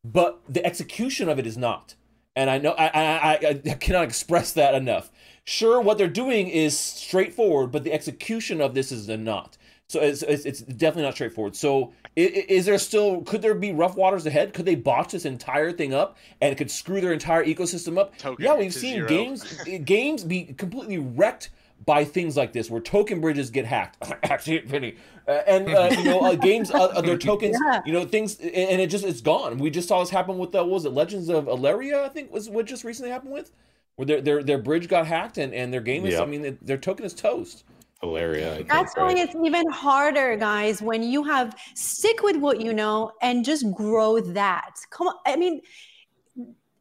[0.05, 1.97] But the execution of it is not,
[2.39, 5.11] and I know I I, I cannot express that enough.
[5.45, 9.57] Sure, what they're doing is straightforward, but the execution of this is not.
[9.89, 11.57] So it's, it's, it's definitely not straightforward.
[11.57, 14.53] So i- i- is there still could there be rough waters ahead?
[14.53, 18.17] Could they botch this entire thing up and it could screw their entire ecosystem up?
[18.19, 19.09] Token yeah, we've seen zero.
[19.09, 19.45] games
[19.85, 21.49] games be completely wrecked
[21.85, 23.97] by things like this, where token bridges get hacked.
[24.25, 27.81] Actually, Vinny, uh, and uh, you know uh, games, uh, their tokens, Yeah.
[27.87, 29.59] you know things, and and it just it's gone.
[29.59, 32.05] We just saw this happen with uh, what was it Legends of Aleria?
[32.05, 33.51] I think was what just recently happened with,
[33.97, 36.15] where their their their bridge got hacked and and their game is.
[36.15, 36.23] Yeah.
[36.23, 37.65] I mean, their- their token is toast.
[38.01, 38.53] Hilaria.
[38.53, 39.17] I think, That's why right?
[39.19, 44.21] it's even harder, guys, when you have stick with what you know and just grow
[44.21, 44.77] that.
[44.91, 45.61] Come on, I mean,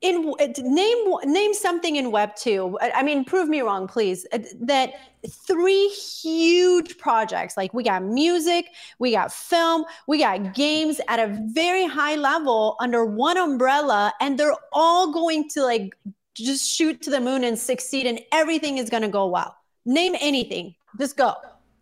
[0.02, 2.78] in name name something in Web two.
[2.82, 4.26] I I mean, prove me wrong, please.
[4.32, 4.94] uh, That
[5.28, 8.68] three huge projects, like we got music,
[9.00, 14.38] we got film, we got games at a very high level under one umbrella, and
[14.38, 15.96] they're all going to like
[16.36, 19.56] just shoot to the moon and succeed, and everything is going to go well.
[19.86, 20.76] Name anything.
[21.00, 21.34] Just go.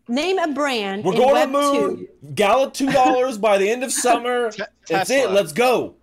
[0.08, 1.04] Name a brand.
[1.04, 2.32] We're in going Web to the 2.
[2.34, 4.50] Gala two dollars by the end of summer.
[4.52, 5.30] Te- That's it.
[5.30, 5.96] Let's go.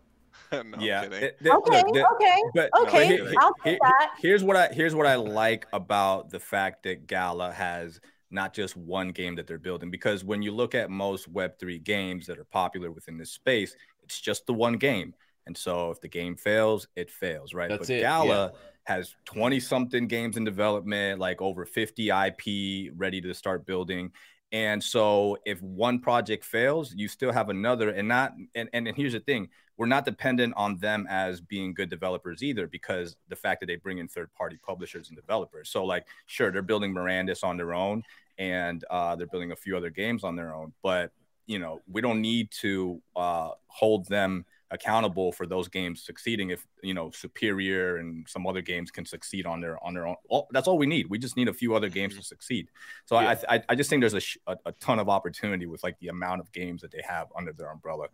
[0.64, 1.04] no, I'm yeah.
[1.04, 1.24] kidding.
[1.24, 3.08] it- the- Okay, look, the- okay, but okay.
[3.08, 4.12] here- here- I'll here- take that.
[4.20, 8.00] here's what I here's what I like about the fact that Gala has
[8.32, 12.26] not just one game that they're building because when you look at most web3 games
[12.28, 15.14] that are popular within this space it's just the one game
[15.46, 18.54] and so if the game fails it fails right That's but it, Gala
[18.86, 24.12] has 20 something games in development like over 50 IP ready to start building
[24.52, 28.98] and so if one project fails you still have another and not and, and, and
[28.98, 29.48] here's the thing
[29.78, 33.76] we're not dependent on them as being good developers either because the fact that they
[33.76, 35.70] bring in third party publishers and developers.
[35.70, 38.04] So like sure they're building Mirandus on their own
[38.38, 41.12] and uh, they're building a few other games on their own, but
[41.46, 46.66] you know we don't need to uh, hold them accountable for those games succeeding if
[46.82, 50.16] you know superior and some other games can succeed on their on their own.
[50.30, 51.10] All, that's all we need.
[51.10, 52.70] We just need a few other games to succeed.
[53.06, 55.84] So I, I i just think there's a, sh- a, a ton of opportunity with
[55.84, 58.08] like the amount of games that they have under their umbrella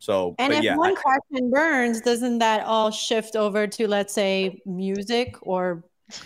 [0.00, 3.66] so And but if yeah one I- crash and burns, doesn't that all shift over
[3.68, 5.84] to let's say music or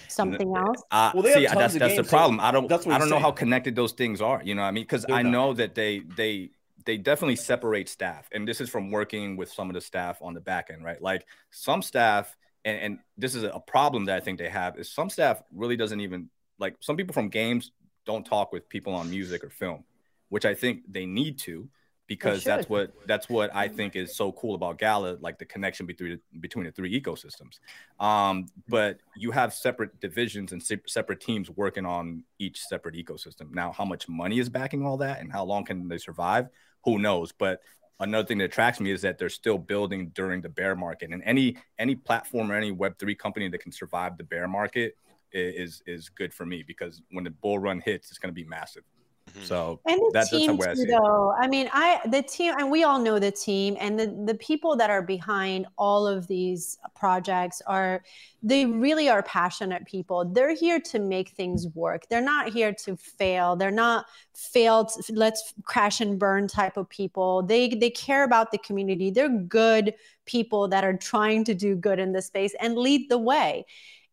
[0.09, 0.83] something else?
[0.91, 2.41] Uh, Well, see, tons that's of that's the games, so problem.
[2.41, 4.41] I don't that's I don't know how connected those things are.
[4.43, 4.85] You know what I mean?
[4.85, 5.31] Because I not.
[5.33, 6.51] know that they they
[6.87, 10.35] they definitely separate staff, and this is from working with some of the staff on
[10.35, 11.01] the back end, right?
[11.03, 14.91] Like some staff, and and this is a problem that I think they have is
[14.91, 17.73] some staff really doesn't even like some people from games
[18.07, 19.85] don't talk with people on music or film,
[20.29, 21.69] which I think they need to
[22.07, 25.87] because that's what that's what I think is so cool about Gala, like the connection
[25.87, 27.61] between between the three ecosystems.
[27.99, 33.53] Um, but you have separate divisions and se- separate teams working on each separate ecosystem.
[33.53, 36.49] Now, how much money is backing all that, and how long can they survive?
[36.85, 37.33] Who knows?
[37.33, 37.61] But
[38.01, 41.23] another thing that attracts me is that they're still building during the bear market, and
[41.25, 44.97] any any platform or any Web three company that can survive the bear market
[45.33, 48.45] is is good for me because when the bull run hits, it's going to be
[48.45, 48.85] massive.
[49.33, 49.45] Mhm.
[49.47, 51.33] So And the That's- that's team way I too, see though.
[51.39, 54.77] I mean, I the team, and we all know the team, and the the people
[54.77, 58.05] that are behind all of these projects are
[58.43, 60.27] they really are passionate people.
[60.27, 62.07] They're here to make things work.
[62.09, 63.57] They're not here to fail.
[63.57, 64.05] They're not
[64.35, 64.91] failed.
[65.09, 67.43] Let's crash and burn type of people.
[67.43, 69.11] They they care about the community.
[69.11, 69.95] They're good
[70.27, 73.65] people that are trying to do good in this space and lead the way.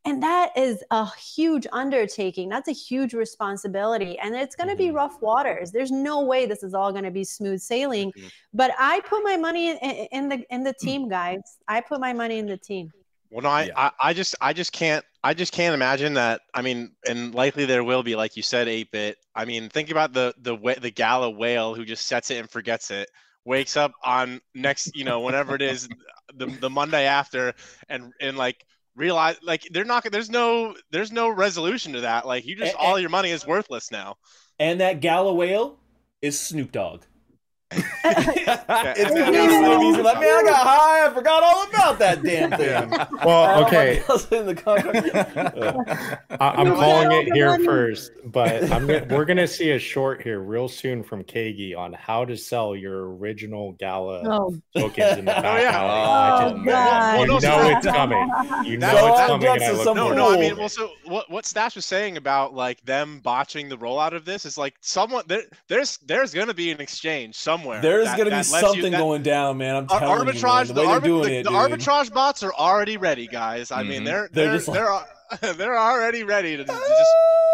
[0.04, 2.50] And that is a huge undertaking.
[2.50, 4.18] That's a huge responsibility.
[4.18, 4.96] And it's going to be Mhm.
[4.96, 5.72] rough waters.
[5.72, 8.12] There's no way this is all going to be smooth sailing.
[8.14, 8.32] Mhm.
[8.54, 11.42] But I put my money in, in, in the in the team, guys.
[11.68, 12.92] I put my money in the team.
[13.30, 13.74] Well, no, I, Yeah.
[13.78, 16.42] I, I just, I just can't, I just can't imagine that.
[16.54, 19.18] I mean, and likely there will be, like you said, eight bit.
[19.36, 22.50] I mean, think about the the wh- the gala whale who just sets it and
[22.50, 23.08] forgets it,
[23.46, 25.88] wakes up on next, you know, whenever it is,
[26.34, 27.54] the the Monday after,
[27.88, 28.66] and and like
[28.96, 32.26] realize like they're not, there's no, there's no resolution to that.
[32.28, 34.16] Like you just, And- all your money is worthless now.
[34.60, 35.78] and that Gala whale
[36.22, 37.02] is Snoop Dogg.
[37.72, 39.82] It's and gonna then- be Snoop.
[39.96, 41.06] He's like, man, I got high.
[41.06, 42.92] I forgot all about that damn thing.
[43.26, 44.02] Well, okay.
[44.32, 45.10] in the contract.
[46.42, 47.64] I, I'm No, calling it here no.
[47.64, 51.94] first, but I'm gonna, we're gonna see a short here real soon from Kagi on
[51.94, 55.78] how to sell your original Gala Oh, tokens in the back Oh, yeah.
[55.78, 56.54] alley.
[56.58, 57.20] Oh, I God.
[57.22, 58.32] you know so- it's coming.
[58.66, 59.48] You know So it's coming.
[59.48, 60.32] And I look No, no.
[60.34, 64.14] I mean, well, so what what Stash was saying about like them botching the rollout
[64.14, 67.82] of this is like someone there, there's there's gonna be an exchange somewhere.
[67.82, 69.76] There's gonna be that lets you- something that- going down, man.
[69.76, 70.34] I'm Ar- telling you, man.
[70.36, 71.60] arbitrage, The the, way they're arbi- doing the, it, the dude.
[71.80, 73.72] arbitrage bots are already ready, guys.
[73.72, 74.06] I mean, Mhm.
[74.06, 75.08] they're They're they're just they're, al-
[75.56, 77.10] they're already ready to just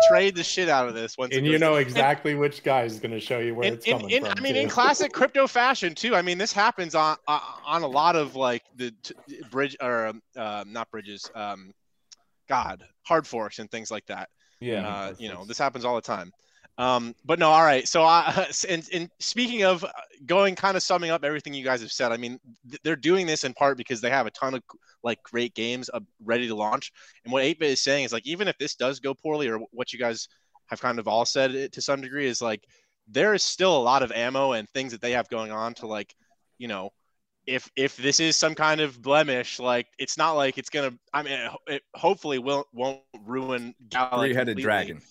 [0.10, 1.18] trade the shit out of this.
[1.18, 3.74] Once and you goes- know exactly which guy is going to show you where in,
[3.76, 4.34] it's in, coming in, from.
[4.38, 6.16] I mean, in classic crypto fashion too.
[6.16, 9.16] I mean, this happens on uh, on a lot of like the t-
[9.52, 11.30] bridge or um, uh, not bridges.
[11.36, 11.72] Um,
[12.50, 14.30] God, hard forks and things like that.
[14.62, 14.88] yeah.
[14.88, 16.32] Uh, you know, this happens all the time.
[16.78, 17.88] Um, but no, all right.
[17.88, 19.92] So, I, and, and speaking of uh,
[20.26, 23.26] going, kind of summing up everything you guys have said, I mean, th- they're doing
[23.26, 24.64] this in part because they have a ton of
[25.04, 26.92] like great games uh, ready to launch.
[27.24, 29.92] And what 8bit is saying is like, even if this does go poorly, or what
[29.92, 30.28] you guys
[30.68, 32.64] have kind of all said it to some degree, is like
[33.08, 35.88] there is still a lot of ammo and things that they have going on to
[35.88, 36.14] like,
[36.60, 36.92] you know,
[37.48, 40.94] if if this is some kind of blemish, like it's not like it's gonna.
[41.14, 44.64] I mean, it, it hopefully will won't ruin Gala Three-headed completely.
[44.64, 45.02] dragon.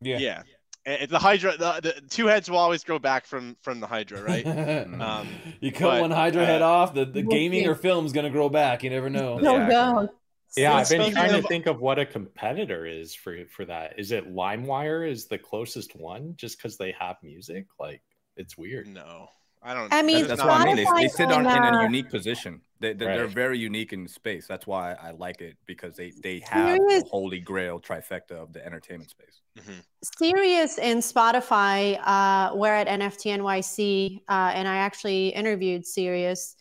[0.00, 0.18] yeah.
[0.18, 0.42] Yeah.
[0.88, 4.22] And the Hydra, the, the two heads will always grow back from from the Hydra,
[4.28, 4.46] right?
[4.46, 5.28] Um,
[5.60, 7.68] you cut but, one Hydra head uh, off, the, the gaming see.
[7.68, 8.82] or film's gonna grow back.
[8.82, 9.38] You never know.
[9.38, 9.66] no, Yeah.
[9.68, 10.08] no.
[10.56, 13.98] yeah, I've been trying to think of what a competitor is for for that.
[13.98, 15.06] Is it LimeWire?
[15.06, 17.66] Is the closest one just because they have music?
[17.78, 18.02] Like
[18.36, 18.86] it's weird.
[18.86, 19.28] no,
[19.62, 19.92] I don't.
[19.92, 20.76] I mean, That's not- what I mean.
[20.76, 22.60] They, they sit on, in and, a unique position.
[22.80, 23.34] They, they're, they're Right.
[23.34, 24.46] very unique in space.
[24.46, 28.52] That's why I like it because they, they have Serious- the holy grail trifecta of
[28.52, 29.40] the entertainment space.
[29.58, 29.82] Mhm.
[30.18, 36.54] Sirius and Spotify uh, were at NFT NYC, uh, and I actually interviewed Sirius.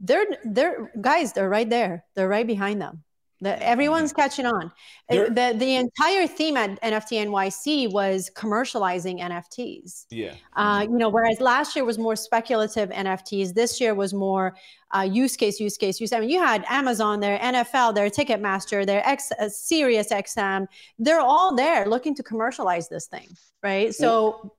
[0.00, 1.32] They're they're guys.
[1.32, 2.04] They're right there.
[2.14, 3.02] They're right behind them.
[3.42, 4.72] The, everyone's catching on.
[5.10, 10.06] They're- the The entire theme at NFT NYC was commercializing NFTs.
[10.10, 10.34] Yeah.
[10.54, 14.54] Uh, you know, whereas last year was more speculative NFTs, this year was more
[14.96, 16.12] uh, use case, use case, use.
[16.12, 20.66] I mean, you had Amazon there, NFL there, Ticketmaster there, X, uh, Sirius XM.
[20.98, 23.28] They're all there looking to commercialize this thing,
[23.62, 23.92] right?
[23.94, 24.52] So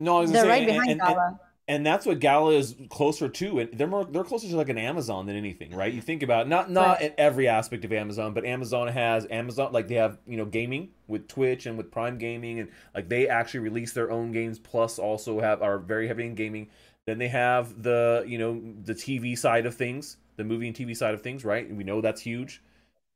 [0.00, 1.36] No, I was they're say, right behind and, and.
[1.68, 4.78] And that's what Gala is closer to, and they're more they're closer to like an
[4.78, 5.92] Amazon than anything, right?
[5.92, 9.88] You think about not not in every aspect of Amazon, but Amazon has Amazon like
[9.88, 13.60] they have you know gaming with Twitch and with Prime Gaming, and like they actually
[13.60, 16.68] release their own games, plus also have are very heavy in gaming.
[17.06, 20.96] Then they have the you know the TV side of things, the movie and TV
[20.96, 21.66] side of things, right?
[21.66, 22.62] And we know that's huge.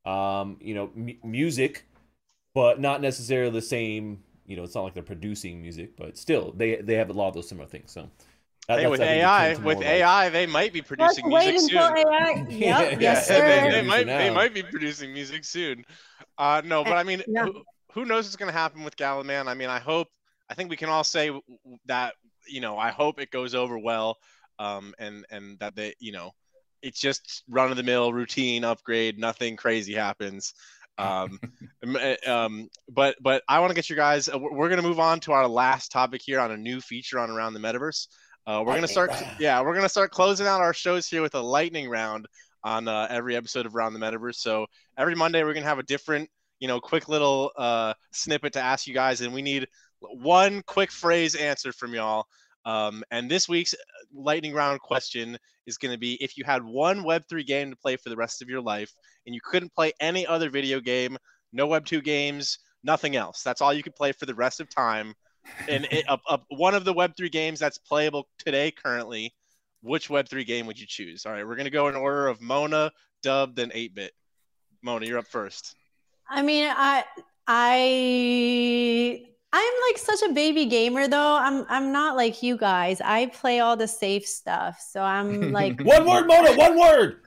[0.05, 1.85] Um, you know, mu music,
[2.53, 4.23] but not necessarily the same.
[4.45, 7.29] You know, it's not like they're producing music, but still, they they have a lot
[7.29, 7.91] of those similar things.
[7.91, 8.09] So,
[8.67, 11.71] that- Hey, with AI, with more like- AI, they might be Let's producing wait music
[11.73, 11.97] until soon.
[12.07, 12.31] AI.
[12.49, 13.71] Yep, Yeah, yes, yeah, they, sir.
[13.71, 15.83] they might they might be producing music soon.
[16.37, 17.45] Uh, no, but I mean, Yeah.
[17.45, 19.47] who, who knows what's going to happen with Galaman?
[19.47, 20.07] I mean, I hope.
[20.49, 22.13] I think we can all say w- w- that
[22.47, 22.77] you know.
[22.77, 24.17] I hope it goes over well,
[24.59, 26.31] um, and and that they you know,
[26.81, 29.17] it's just run of the mill routine upgrade.
[29.19, 30.53] Nothing crazy happens.
[30.97, 31.39] Um,
[31.95, 34.27] uh, um, but but I want to get you guys.
[34.29, 37.17] Uh, we're going to move on to our last topic here on a new feature
[37.19, 38.07] on around the metaverse.
[38.47, 39.11] Uh, we're going to start.
[39.39, 42.27] Yeah, we're going to start closing out our shows here with a lightning round
[42.63, 44.35] on uh, every episode of Around the Metaverse.
[44.35, 44.65] So
[44.97, 46.29] every Monday we're gonna have a different,
[46.59, 49.67] you know, quick little uh, snippet to ask you guys, and we need
[49.99, 52.25] one quick phrase answer from y'all.
[52.65, 53.73] Um, and this week's
[54.13, 57.95] lightning round question is going to be: If you had one Web3 game to play
[57.95, 58.93] for the rest of your life,
[59.25, 61.17] and you couldn't play any other video game,
[61.53, 63.41] no Web2 games, nothing else.
[63.41, 65.13] That's all you could play for the rest of time.
[65.67, 69.33] And it, a, a, one of the Web3 games that's playable today currently
[69.81, 71.25] which Web3 game would you choose?
[71.25, 72.91] All right, we're gonna go in order of Mona,
[73.23, 74.13] Dub, then 8-bit.
[74.81, 75.75] Mona, you're up first.
[76.29, 77.03] I mean, I
[77.47, 81.35] I I'm like such a baby gamer though.
[81.35, 83.01] I'm I'm not like you guys.
[83.01, 84.83] I play all the safe stuff.
[84.87, 86.55] So I'm like One word, Mona.
[86.55, 87.21] One word.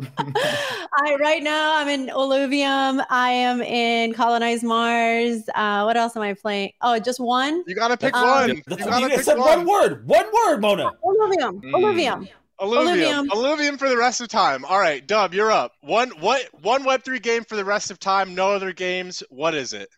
[0.18, 3.04] I right now I'm in Oluvium.
[3.10, 5.42] I am in Colonize Mars.
[5.54, 6.72] Uh, what else am I playing?
[6.80, 7.62] Oh, just one.
[7.66, 8.48] You gotta pick Um, one.
[8.56, 9.64] You gotta you pick said one.
[9.64, 10.06] one word.
[10.08, 10.92] One word, Mona.
[11.04, 11.62] Oluvium.
[11.62, 11.72] Mm.
[11.72, 12.28] Oluvium.
[12.60, 13.26] Illuvium.
[13.26, 13.26] Illuvium.
[13.28, 14.64] Illuvium for the rest of time.
[14.64, 15.72] All right, Dub, you're up.
[15.80, 19.22] One what one Web3 game for the rest of time, no other games.
[19.30, 19.88] What is it?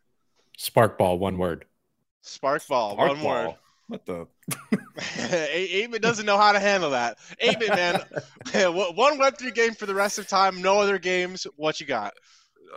[0.59, 1.67] Sparkball, one word.
[2.25, 3.55] Sparkball, one word.
[3.89, 4.27] What the?
[4.99, 7.19] 8-bit doesn't know how to handle that.
[7.43, 7.95] 8-bit, man.
[8.95, 11.47] one Web3 game for the rest of time, no other games.
[11.57, 12.15] What you got?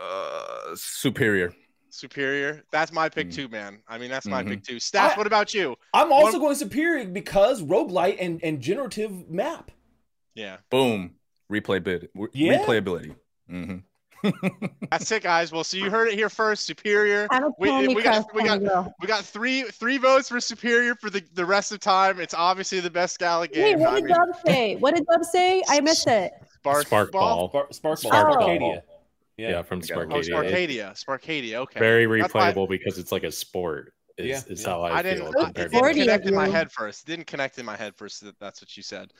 [0.00, 1.52] Uh, superior.
[1.90, 2.62] Superior.
[2.70, 3.34] That's my pick Mm.
[3.34, 3.80] too, man.
[3.88, 4.48] I mean, that's my Mhm.
[4.48, 4.78] pick too.
[4.78, 5.76] Stash, I- what about you?
[5.94, 9.70] I'm also One- going superior because roguelite and, and generative map.
[10.34, 10.58] Yeah.
[10.70, 11.14] Boom.
[11.50, 12.08] Replayability.
[12.32, 12.58] Yeah.
[12.64, 13.16] Replayability.
[13.48, 13.76] hmm
[14.90, 15.52] That's it, guys.
[15.52, 16.66] Well, so you heard it here first.
[16.66, 17.26] Superior.
[17.30, 18.94] I'm a We- Candy we got- we kind of girl.
[19.00, 22.20] We got three three votes for Superior for the, the rest of time.
[22.20, 23.78] It's obviously the best gala Wait, game.
[23.80, 24.76] what I did mean, Dub say?
[24.76, 25.62] What did Dub say?
[25.68, 26.32] I missed it.
[26.54, 27.48] Spark, Spark Ball?
[27.48, 27.48] Ball.
[27.48, 28.58] Spark, Spark, Spark Sparkadia.
[28.60, 28.84] Ball.
[29.36, 29.50] Yeah.
[29.50, 29.98] Yeah, from I got.
[29.98, 30.28] Oh, Sparkadia.
[30.94, 31.04] Sparkadia.
[31.04, 31.54] Sparkadia.
[31.54, 31.78] Okay.
[31.80, 33.92] Very That's why- replayable because it's like a sport.
[34.16, 34.68] Is, Yeah, is yeah.
[34.70, 35.32] how I, I didn't.
[35.32, 37.06] feel I, it didn't connect in my head first.
[37.08, 38.24] It didn't connect in my head first.
[38.24, 39.12] That, that's what you said.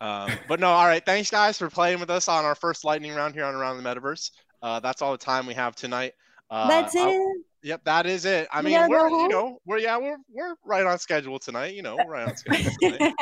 [0.00, 1.04] Um, but no, all right.
[1.04, 3.88] Thanks, guys, for playing with us on our first lightning round here on Around the
[3.88, 4.30] Metaverse.
[4.62, 6.14] Uh, that's all the time we have tonight.
[6.50, 7.44] Uh, That's I- it.
[7.62, 8.48] Yep, that is it.
[8.52, 11.74] I mean, gotta we're you know we're yeah we're we're right on schedule tonight.
[11.74, 13.12] You know, we're right on schedule tonight.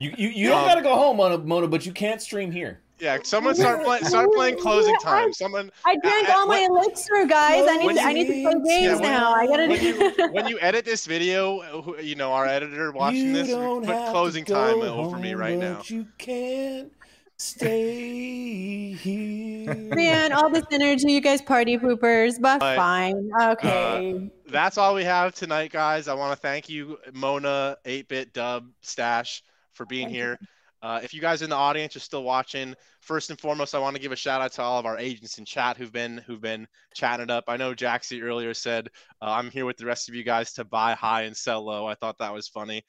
[0.00, 2.80] You, you, you don't Um, gotta go home, Mona, Mona, but you can't stream here.
[2.98, 5.32] Yeah, someone start playing start playing closing time.
[5.32, 7.64] Someone I drank Uh, all my elixir, guys.
[7.66, 9.32] I need to, I need to play games Yeah, when- now.
[9.32, 13.32] I gotta when you when you edit this video, you know our editor watching you
[13.32, 13.48] this,
[13.86, 15.80] put closing time over me right now.
[15.86, 16.92] You can't
[17.40, 19.74] stay here.
[19.74, 23.30] Man, all this energy, you guys party poopers, but But, fine.
[23.40, 24.14] Okay.
[24.14, 26.06] Uh, that's all we have tonight, guys.
[26.06, 30.36] I want to thank you, Mona, 8-Bit Dub, Stash, for being Thank you.
[30.80, 30.90] Here.
[30.90, 33.96] Uh, if you guys in the audience are still watching, first and foremost, I want
[33.96, 36.40] to give a shout out to all of our agents in chat who've been who've
[36.40, 37.44] been chatting it up.
[37.48, 38.88] I know Jaxie earlier said
[39.22, 41.86] uh, I'm here with the rest of you guys to buy high and sell low.
[41.86, 42.84] I thought that was funny.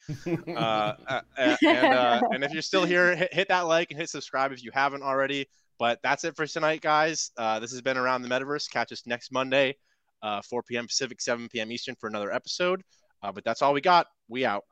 [0.55, 0.93] Uh,
[1.37, 4.63] and uh, and if you're still here, hit, hit that like and hit subscribe if
[4.63, 5.47] you haven't already.
[5.79, 7.31] But that's it for tonight, guys.
[7.37, 8.69] Uh, this has been around the metaverse.
[8.69, 9.75] Catch us next Monday,
[10.21, 10.85] uh, 4 p.m.
[10.85, 11.71] Pacific, 7 p.m.
[11.71, 12.83] Eastern for another episode.
[13.23, 14.05] Uh, but that's all we got.
[14.27, 14.63] We out.